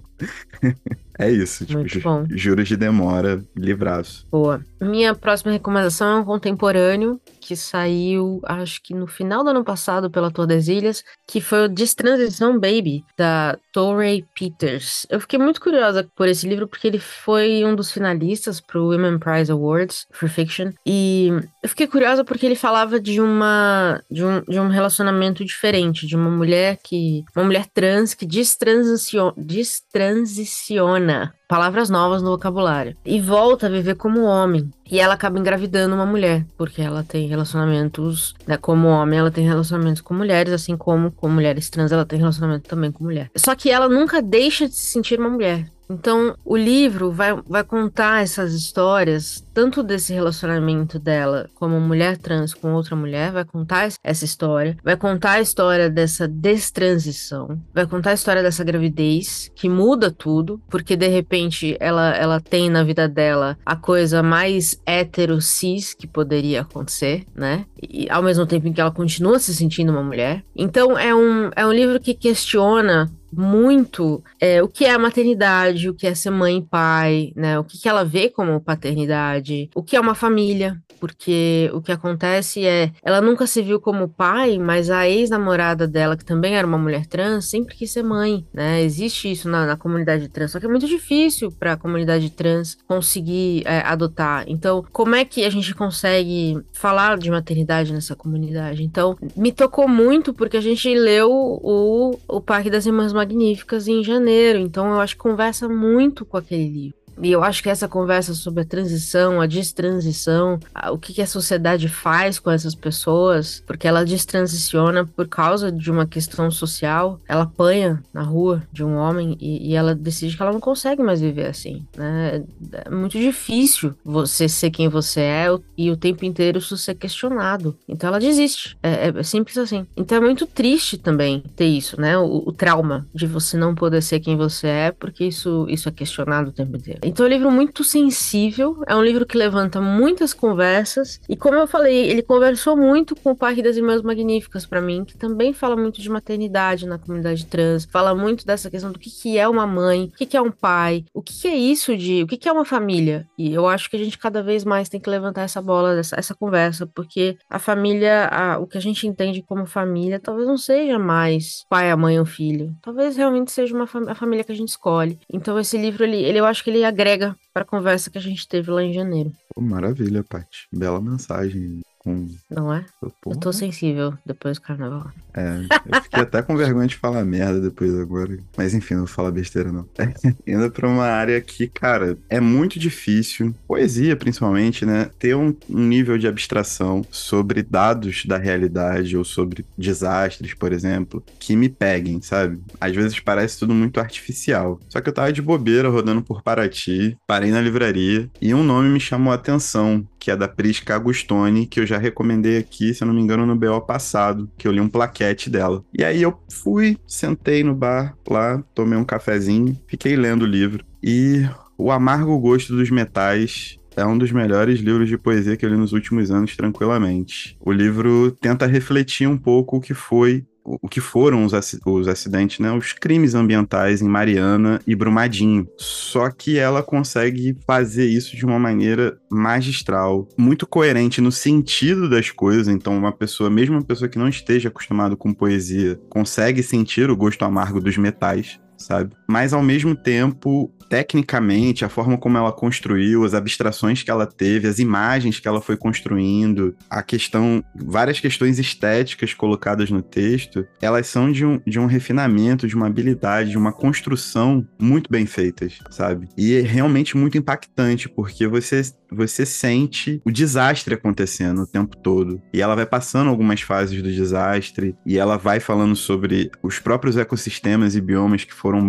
é 1.18 1.30
isso. 1.30 1.64
Tipo, 1.64 1.80
Muito 1.80 2.00
bom. 2.00 2.26
Juros 2.30 2.68
de 2.68 2.76
demora, 2.76 3.42
livraço. 3.56 4.26
Boa. 4.30 4.60
Minha 4.80 5.14
próxima 5.14 5.52
recomendação 5.52 6.18
é 6.18 6.20
um 6.20 6.24
contemporâneo 6.24 7.20
que 7.46 7.54
saiu, 7.54 8.40
acho 8.42 8.82
que 8.82 8.92
no 8.92 9.06
final 9.06 9.44
do 9.44 9.50
ano 9.50 9.62
passado, 9.62 10.10
pela 10.10 10.32
Tordesilhas, 10.32 11.04
que 11.28 11.40
foi 11.40 11.66
o 11.66 11.68
Destransição 11.68 12.58
Baby, 12.58 13.04
da 13.16 13.56
Torrey 13.72 14.26
Peters. 14.34 15.06
Eu 15.08 15.20
fiquei 15.20 15.38
muito 15.38 15.60
curiosa 15.60 16.10
por 16.16 16.26
esse 16.26 16.48
livro, 16.48 16.66
porque 16.66 16.88
ele 16.88 16.98
foi 16.98 17.64
um 17.64 17.76
dos 17.76 17.92
finalistas 17.92 18.60
para 18.60 18.80
o 18.80 18.88
Women 18.88 19.20
Prize 19.20 19.52
Awards 19.52 20.08
for 20.10 20.28
Fiction. 20.28 20.72
E 20.84 21.28
eu 21.62 21.68
fiquei 21.68 21.86
curiosa 21.86 22.24
porque 22.24 22.44
ele 22.44 22.56
falava 22.56 22.98
de 22.98 23.20
uma 23.20 24.02
de 24.10 24.24
um, 24.24 24.40
de 24.40 24.58
um 24.58 24.66
relacionamento 24.68 25.44
diferente, 25.44 26.04
de 26.04 26.16
uma 26.16 26.30
mulher 26.30 26.78
que. 26.82 27.24
uma 27.36 27.44
mulher 27.44 27.66
trans 27.66 28.12
que 28.12 28.26
destransiciona, 28.26 29.34
destransiciona 29.36 31.32
palavras 31.48 31.88
novas 31.88 32.22
no 32.22 32.30
vocabulário. 32.30 32.96
E 33.04 33.20
volta 33.20 33.66
a 33.66 33.70
viver 33.70 33.94
como 33.96 34.22
homem. 34.22 34.70
E 34.90 35.00
ela 35.00 35.14
acaba 35.14 35.38
engravidando 35.38 35.94
uma 35.94 36.06
mulher, 36.06 36.44
porque 36.56 36.82
ela 36.82 37.02
tem 37.02 37.28
relacionamentos, 37.28 38.34
né, 38.46 38.56
como 38.56 38.88
homem, 38.88 39.18
ela 39.18 39.30
tem 39.30 39.46
relacionamentos 39.46 40.00
com 40.00 40.14
mulheres, 40.14 40.52
assim 40.52 40.76
como 40.76 41.10
com 41.10 41.28
mulheres 41.28 41.68
trans, 41.70 41.92
ela 41.92 42.04
tem 42.04 42.18
relacionamento 42.18 42.68
também 42.68 42.92
com 42.92 43.04
mulher. 43.04 43.30
Só 43.36 43.54
que 43.54 43.70
ela 43.70 43.88
nunca 43.88 44.22
deixa 44.22 44.68
de 44.68 44.74
se 44.74 44.92
sentir 44.92 45.18
uma 45.18 45.30
mulher. 45.30 45.66
Então, 45.88 46.36
o 46.44 46.56
livro 46.56 47.12
vai, 47.12 47.32
vai 47.46 47.62
contar 47.62 48.22
essas 48.22 48.52
histórias, 48.52 49.44
tanto 49.56 49.82
desse 49.82 50.12
relacionamento 50.12 50.98
dela 50.98 51.48
como 51.54 51.80
mulher 51.80 52.18
trans 52.18 52.52
com 52.52 52.74
outra 52.74 52.94
mulher, 52.94 53.32
vai 53.32 53.42
contar 53.42 53.88
essa 54.04 54.22
história, 54.22 54.76
vai 54.84 54.98
contar 54.98 55.30
a 55.30 55.40
história 55.40 55.88
dessa 55.88 56.28
destransição, 56.28 57.58
vai 57.72 57.86
contar 57.86 58.10
a 58.10 58.12
história 58.12 58.42
dessa 58.42 58.62
gravidez, 58.62 59.50
que 59.54 59.66
muda 59.66 60.10
tudo, 60.10 60.60
porque 60.68 60.94
de 60.94 61.08
repente 61.08 61.74
ela, 61.80 62.14
ela 62.14 62.38
tem 62.38 62.68
na 62.68 62.84
vida 62.84 63.08
dela 63.08 63.56
a 63.64 63.74
coisa 63.74 64.22
mais 64.22 64.78
hétero 64.84 65.40
cis 65.40 65.94
que 65.94 66.06
poderia 66.06 66.60
acontecer, 66.60 67.24
né? 67.34 67.64
E 67.82 68.10
ao 68.10 68.22
mesmo 68.22 68.44
tempo 68.44 68.68
em 68.68 68.74
que 68.74 68.80
ela 68.82 68.90
continua 68.90 69.38
se 69.38 69.54
sentindo 69.54 69.90
uma 69.90 70.02
mulher. 70.02 70.44
Então, 70.54 70.98
é 70.98 71.14
um, 71.14 71.50
é 71.56 71.66
um 71.66 71.72
livro 71.72 71.98
que 71.98 72.12
questiona 72.12 73.10
muito 73.32 74.22
é, 74.40 74.62
o 74.62 74.68
que 74.68 74.84
é 74.84 74.92
a 74.92 74.98
maternidade, 74.98 75.88
o 75.88 75.94
que 75.94 76.06
é 76.06 76.14
ser 76.14 76.30
mãe 76.30 76.58
e 76.58 76.62
pai, 76.62 77.32
né? 77.36 77.58
O 77.58 77.64
que, 77.64 77.78
que 77.78 77.88
ela 77.88 78.04
vê 78.04 78.30
como 78.30 78.60
paternidade, 78.60 79.45
o 79.74 79.82
que 79.82 79.96
é 79.96 80.00
uma 80.00 80.14
família, 80.14 80.80
porque 80.98 81.70
o 81.72 81.80
que 81.80 81.92
acontece 81.92 82.66
é, 82.66 82.92
ela 83.02 83.20
nunca 83.20 83.46
se 83.46 83.62
viu 83.62 83.80
como 83.80 84.08
pai, 84.08 84.58
mas 84.58 84.90
a 84.90 85.08
ex-namorada 85.08 85.86
dela, 85.86 86.16
que 86.16 86.24
também 86.24 86.56
era 86.56 86.66
uma 86.66 86.78
mulher 86.78 87.06
trans, 87.06 87.48
sempre 87.48 87.74
quis 87.74 87.90
ser 87.90 88.02
mãe, 88.02 88.44
né? 88.52 88.82
Existe 88.82 89.30
isso 89.30 89.48
na, 89.48 89.66
na 89.66 89.76
comunidade 89.76 90.28
trans, 90.28 90.50
só 90.50 90.60
que 90.60 90.66
é 90.66 90.68
muito 90.68 90.86
difícil 90.86 91.50
para 91.50 91.72
a 91.72 91.76
comunidade 91.76 92.30
trans 92.30 92.76
conseguir 92.86 93.62
é, 93.66 93.80
adotar. 93.80 94.44
Então, 94.48 94.84
como 94.92 95.14
é 95.14 95.24
que 95.24 95.44
a 95.44 95.50
gente 95.50 95.74
consegue 95.74 96.58
falar 96.72 97.18
de 97.18 97.30
maternidade 97.30 97.92
nessa 97.92 98.16
comunidade? 98.16 98.82
Então, 98.82 99.16
me 99.36 99.52
tocou 99.52 99.88
muito 99.88 100.32
porque 100.32 100.56
a 100.56 100.60
gente 100.60 100.92
leu 100.94 101.30
o, 101.30 102.18
o 102.28 102.40
Parque 102.40 102.70
das 102.70 102.86
Irmãs 102.86 103.12
Magníficas 103.12 103.88
em 103.88 104.02
janeiro, 104.02 104.58
então 104.58 104.90
eu 104.90 105.00
acho 105.00 105.14
que 105.14 105.22
conversa 105.22 105.68
muito 105.68 106.24
com 106.24 106.36
aquele 106.36 106.68
livro. 106.68 107.05
E 107.22 107.30
eu 107.30 107.42
acho 107.42 107.62
que 107.62 107.70
essa 107.70 107.88
conversa 107.88 108.34
sobre 108.34 108.62
a 108.62 108.66
transição, 108.66 109.40
a 109.40 109.46
destransição, 109.46 110.58
a, 110.74 110.90
o 110.90 110.98
que, 110.98 111.14
que 111.14 111.22
a 111.22 111.26
sociedade 111.26 111.88
faz 111.88 112.38
com 112.38 112.50
essas 112.50 112.74
pessoas, 112.74 113.62
porque 113.66 113.88
ela 113.88 114.04
destransiciona 114.04 115.04
por 115.04 115.28
causa 115.28 115.70
de 115.72 115.90
uma 115.90 116.06
questão 116.06 116.50
social, 116.50 117.18
ela 117.28 117.42
apanha 117.42 118.02
na 118.12 118.22
rua 118.22 118.62
de 118.72 118.84
um 118.84 118.96
homem 118.96 119.36
e, 119.40 119.70
e 119.70 119.74
ela 119.74 119.94
decide 119.94 120.36
que 120.36 120.42
ela 120.42 120.52
não 120.52 120.60
consegue 120.60 121.02
mais 121.02 121.20
viver 121.20 121.46
assim, 121.46 121.86
né? 121.96 122.42
É 122.72 122.90
muito 122.90 123.18
difícil 123.18 123.94
você 124.04 124.48
ser 124.48 124.70
quem 124.70 124.88
você 124.88 125.20
é 125.20 125.46
e 125.76 125.90
o 125.90 125.96
tempo 125.96 126.24
inteiro 126.24 126.58
isso 126.58 126.76
ser 126.76 126.94
questionado. 126.94 127.76
Então 127.88 128.08
ela 128.08 128.18
desiste. 128.18 128.76
É, 128.82 129.08
é 129.08 129.22
simples 129.22 129.56
assim. 129.58 129.86
Então 129.96 130.18
é 130.18 130.20
muito 130.20 130.46
triste 130.46 130.98
também 130.98 131.42
ter 131.54 131.66
isso, 131.66 132.00
né? 132.00 132.16
O, 132.18 132.44
o, 132.46 132.52
trauma 132.52 133.06
de 133.14 133.26
você 133.26 133.56
não 133.56 133.74
poder 133.74 134.02
ser 134.02 134.20
quem 134.20 134.36
você 134.36 134.66
é, 134.66 134.92
porque 134.92 135.24
isso, 135.24 135.66
isso 135.68 135.88
é 135.88 135.92
questionado 135.92 136.50
o 136.50 136.52
tempo 136.52 136.76
inteiro. 136.76 137.00
Então 137.06 137.24
é 137.24 137.28
um 137.28 137.32
livro 137.32 137.50
muito 137.52 137.84
sensível, 137.84 138.82
é 138.84 138.96
um 138.96 139.02
livro 139.02 139.24
que 139.24 139.38
levanta 139.38 139.80
muitas 139.80 140.34
conversas. 140.34 141.20
E 141.28 141.36
como 141.36 141.56
eu 141.56 141.66
falei, 141.68 142.10
ele 142.10 142.20
conversou 142.20 142.76
muito 142.76 143.14
com 143.14 143.30
o 143.30 143.36
pai 143.36 143.62
das 143.62 143.76
Irmãs 143.76 144.02
Magníficas 144.02 144.66
para 144.66 144.80
mim, 144.80 145.04
que 145.04 145.16
também 145.16 145.52
fala 145.52 145.76
muito 145.76 146.02
de 146.02 146.10
maternidade 146.10 146.84
na 146.84 146.98
comunidade 146.98 147.46
trans, 147.46 147.86
fala 147.92 148.12
muito 148.12 148.44
dessa 148.44 148.68
questão 148.68 148.90
do 148.90 148.98
que, 148.98 149.08
que 149.08 149.38
é 149.38 149.48
uma 149.48 149.68
mãe, 149.68 150.10
o 150.12 150.18
que, 150.18 150.26
que 150.26 150.36
é 150.36 150.42
um 150.42 150.50
pai, 150.50 151.04
o 151.14 151.22
que, 151.22 151.32
que 151.32 151.46
é 151.46 151.54
isso 151.54 151.96
de. 151.96 152.24
o 152.24 152.26
que, 152.26 152.36
que 152.36 152.48
é 152.48 152.52
uma 152.52 152.64
família. 152.64 153.24
E 153.38 153.54
eu 153.54 153.68
acho 153.68 153.88
que 153.88 153.94
a 153.94 154.00
gente 154.00 154.18
cada 154.18 154.42
vez 154.42 154.64
mais 154.64 154.88
tem 154.88 154.98
que 154.98 155.08
levantar 155.08 155.42
essa 155.42 155.62
bola, 155.62 155.96
essa, 155.96 156.16
essa 156.18 156.34
conversa, 156.34 156.88
porque 156.88 157.38
a 157.48 157.60
família, 157.60 158.26
a, 158.32 158.58
o 158.58 158.66
que 158.66 158.78
a 158.78 158.82
gente 158.82 159.06
entende 159.06 159.44
como 159.46 159.64
família, 159.64 160.18
talvez 160.18 160.48
não 160.48 160.58
seja 160.58 160.98
mais 160.98 161.64
pai, 161.68 161.88
a 161.88 161.96
mãe 161.96 162.18
ou 162.18 162.26
filho. 162.26 162.74
Talvez 162.82 163.16
realmente 163.16 163.52
seja 163.52 163.76
uma 163.76 163.86
fam 163.86 164.08
a 164.08 164.14
família 164.16 164.42
que 164.42 164.50
a 164.50 164.56
gente 164.56 164.70
escolhe. 164.70 165.20
Então 165.32 165.56
esse 165.56 165.78
livro, 165.78 166.02
ele, 166.02 166.16
ele 166.16 166.40
eu 166.40 166.44
acho 166.44 166.64
que 166.64 166.70
ele 166.70 166.84
agrega 166.96 167.36
para 167.52 167.62
a 167.62 167.66
conversa 167.66 168.10
que 168.10 168.16
a 168.16 168.22
gente 168.22 168.48
teve 168.48 168.70
lá 168.70 168.82
em 168.82 168.94
janeiro. 168.94 169.30
maravilha, 169.58 170.24
Paty. 170.24 170.66
Bela 170.72 171.00
mensagem 171.00 171.82
com. 172.06 172.28
Não 172.48 172.72
é? 172.72 172.84
Porra. 173.20 173.36
Eu 173.36 173.40
tô 173.40 173.52
sensível 173.52 174.14
depois 174.24 174.58
do 174.58 174.62
carnaval. 174.62 175.10
É, 175.34 175.58
eu 175.92 176.02
fiquei 176.02 176.22
até 176.22 176.40
com 176.40 176.56
vergonha 176.56 176.86
de 176.86 176.94
falar 176.94 177.24
merda 177.24 177.60
depois 177.60 177.92
agora. 177.98 178.38
Mas 178.56 178.72
enfim, 178.72 178.94
não 178.94 179.00
vou 179.00 179.08
falar 179.08 179.32
besteira, 179.32 179.72
não. 179.72 179.84
Indo 180.46 180.70
pra 180.70 180.88
uma 180.88 181.06
área 181.06 181.40
que, 181.40 181.66
cara, 181.66 182.16
é 182.30 182.38
muito 182.38 182.78
difícil, 182.78 183.52
poesia 183.66 184.14
principalmente, 184.14 184.86
né? 184.86 185.10
Ter 185.18 185.34
um, 185.34 185.54
um 185.68 185.80
nível 185.80 186.16
de 186.16 186.28
abstração 186.28 187.04
sobre 187.10 187.62
dados 187.62 188.24
da 188.24 188.38
realidade 188.38 189.16
ou 189.16 189.24
sobre 189.24 189.66
desastres, 189.76 190.54
por 190.54 190.72
exemplo, 190.72 191.24
que 191.40 191.56
me 191.56 191.68
peguem, 191.68 192.22
sabe? 192.22 192.60
Às 192.80 192.94
vezes 192.94 193.18
parece 193.18 193.58
tudo 193.58 193.74
muito 193.74 193.98
artificial. 193.98 194.78
Só 194.88 195.00
que 195.00 195.08
eu 195.08 195.12
tava 195.12 195.32
de 195.32 195.42
bobeira 195.42 195.88
rodando 195.88 196.22
por 196.22 196.40
Paraty, 196.40 197.18
parei 197.26 197.50
na 197.50 197.60
livraria 197.60 198.30
e 198.40 198.54
um 198.54 198.62
nome 198.62 198.88
me 198.88 199.00
chamou 199.00 199.32
a 199.32 199.36
atenção, 199.36 200.06
que 200.18 200.30
é 200.30 200.36
da 200.36 200.48
Prisca 200.48 200.94
Agustoni, 200.94 201.66
que 201.66 201.80
eu 201.80 201.86
já 201.86 201.98
recomendei 201.98 202.58
aqui, 202.58 202.92
se 202.94 203.02
eu 203.02 203.06
não 203.06 203.14
me 203.14 203.20
engano, 203.20 203.46
no 203.46 203.56
BO 203.56 203.80
passado, 203.80 204.50
que 204.56 204.66
eu 204.66 204.72
li 204.72 204.80
um 204.80 204.88
plaquete 204.88 205.50
dela. 205.50 205.84
E 205.96 206.04
aí 206.04 206.22
eu 206.22 206.38
fui, 206.50 206.98
sentei 207.06 207.62
no 207.62 207.74
bar 207.74 208.16
lá, 208.28 208.62
tomei 208.74 208.98
um 208.98 209.04
cafezinho, 209.04 209.78
fiquei 209.86 210.16
lendo 210.16 210.42
o 210.42 210.46
livro. 210.46 210.84
E 211.02 211.48
O 211.78 211.90
Amargo 211.90 212.38
Gosto 212.38 212.74
dos 212.74 212.90
Metais 212.90 213.78
é 213.96 214.04
um 214.04 214.16
dos 214.16 214.30
melhores 214.30 214.80
livros 214.80 215.08
de 215.08 215.16
poesia 215.16 215.56
que 215.56 215.64
eu 215.64 215.70
li 215.70 215.76
nos 215.76 215.92
últimos 215.92 216.30
anos, 216.30 216.54
tranquilamente. 216.54 217.56
O 217.60 217.72
livro 217.72 218.30
tenta 218.40 218.66
refletir 218.66 219.26
um 219.26 219.38
pouco 219.38 219.78
o 219.78 219.80
que 219.80 219.94
foi 219.94 220.44
o 220.66 220.88
que 220.88 221.00
foram 221.00 221.44
os, 221.44 221.52
os 221.86 222.08
acidentes, 222.08 222.58
né? 222.58 222.72
Os 222.72 222.92
crimes 222.92 223.34
ambientais 223.34 224.02
em 224.02 224.08
Mariana 224.08 224.80
e 224.86 224.94
Brumadinho. 224.94 225.68
Só 225.76 226.30
que 226.30 226.58
ela 226.58 226.82
consegue 226.82 227.56
fazer 227.66 228.06
isso 228.06 228.36
de 228.36 228.44
uma 228.44 228.58
maneira 228.58 229.18
magistral, 229.30 230.28
muito 230.36 230.66
coerente 230.66 231.20
no 231.20 231.30
sentido 231.30 232.08
das 232.08 232.30
coisas. 232.30 232.68
Então, 232.68 232.96
uma 232.96 233.12
pessoa, 233.12 233.48
mesmo 233.48 233.76
uma 233.76 233.84
pessoa 233.84 234.08
que 234.08 234.18
não 234.18 234.28
esteja 234.28 234.68
acostumada 234.68 235.16
com 235.16 235.32
poesia, 235.32 236.00
consegue 236.08 236.62
sentir 236.62 237.10
o 237.10 237.16
gosto 237.16 237.44
amargo 237.44 237.80
dos 237.80 237.96
metais 237.96 238.58
sabe? 238.78 239.14
Mas 239.26 239.52
ao 239.52 239.62
mesmo 239.62 239.94
tempo, 239.94 240.72
tecnicamente, 240.88 241.84
a 241.84 241.88
forma 241.88 242.16
como 242.16 242.38
ela 242.38 242.52
construiu, 242.52 243.24
as 243.24 243.34
abstrações 243.34 244.02
que 244.02 244.10
ela 244.10 244.26
teve, 244.26 244.68
as 244.68 244.78
imagens 244.78 245.40
que 245.40 245.48
ela 245.48 245.60
foi 245.60 245.76
construindo, 245.76 246.74
a 246.88 247.02
questão, 247.02 247.62
várias 247.74 248.20
questões 248.20 248.58
estéticas 248.58 249.34
colocadas 249.34 249.90
no 249.90 250.02
texto, 250.02 250.66
elas 250.80 251.06
são 251.06 251.30
de 251.30 251.44
um, 251.44 251.60
de 251.66 251.78
um 251.78 251.86
refinamento, 251.86 252.68
de 252.68 252.76
uma 252.76 252.86
habilidade, 252.86 253.50
de 253.50 253.58
uma 253.58 253.72
construção 253.72 254.66
muito 254.78 255.10
bem 255.10 255.26
feitas, 255.26 255.78
sabe? 255.90 256.28
E 256.36 256.54
é 256.54 256.60
realmente 256.60 257.16
muito 257.16 257.38
impactante, 257.38 258.08
porque 258.08 258.46
você 258.46 258.82
você 259.10 259.46
sente 259.46 260.20
o 260.24 260.30
desastre 260.30 260.94
acontecendo 260.94 261.62
o 261.62 261.66
tempo 261.66 261.96
todo. 261.96 262.40
E 262.52 262.60
ela 262.60 262.74
vai 262.74 262.86
passando 262.86 263.28
algumas 263.30 263.60
fases 263.60 264.02
do 264.02 264.12
desastre 264.12 264.96
e 265.04 265.18
ela 265.18 265.36
vai 265.36 265.60
falando 265.60 265.94
sobre 265.94 266.50
os 266.62 266.78
próprios 266.78 267.16
ecossistemas 267.16 267.94
e 267.94 268.00
biomas 268.00 268.44
que 268.44 268.54
foram, 268.54 268.80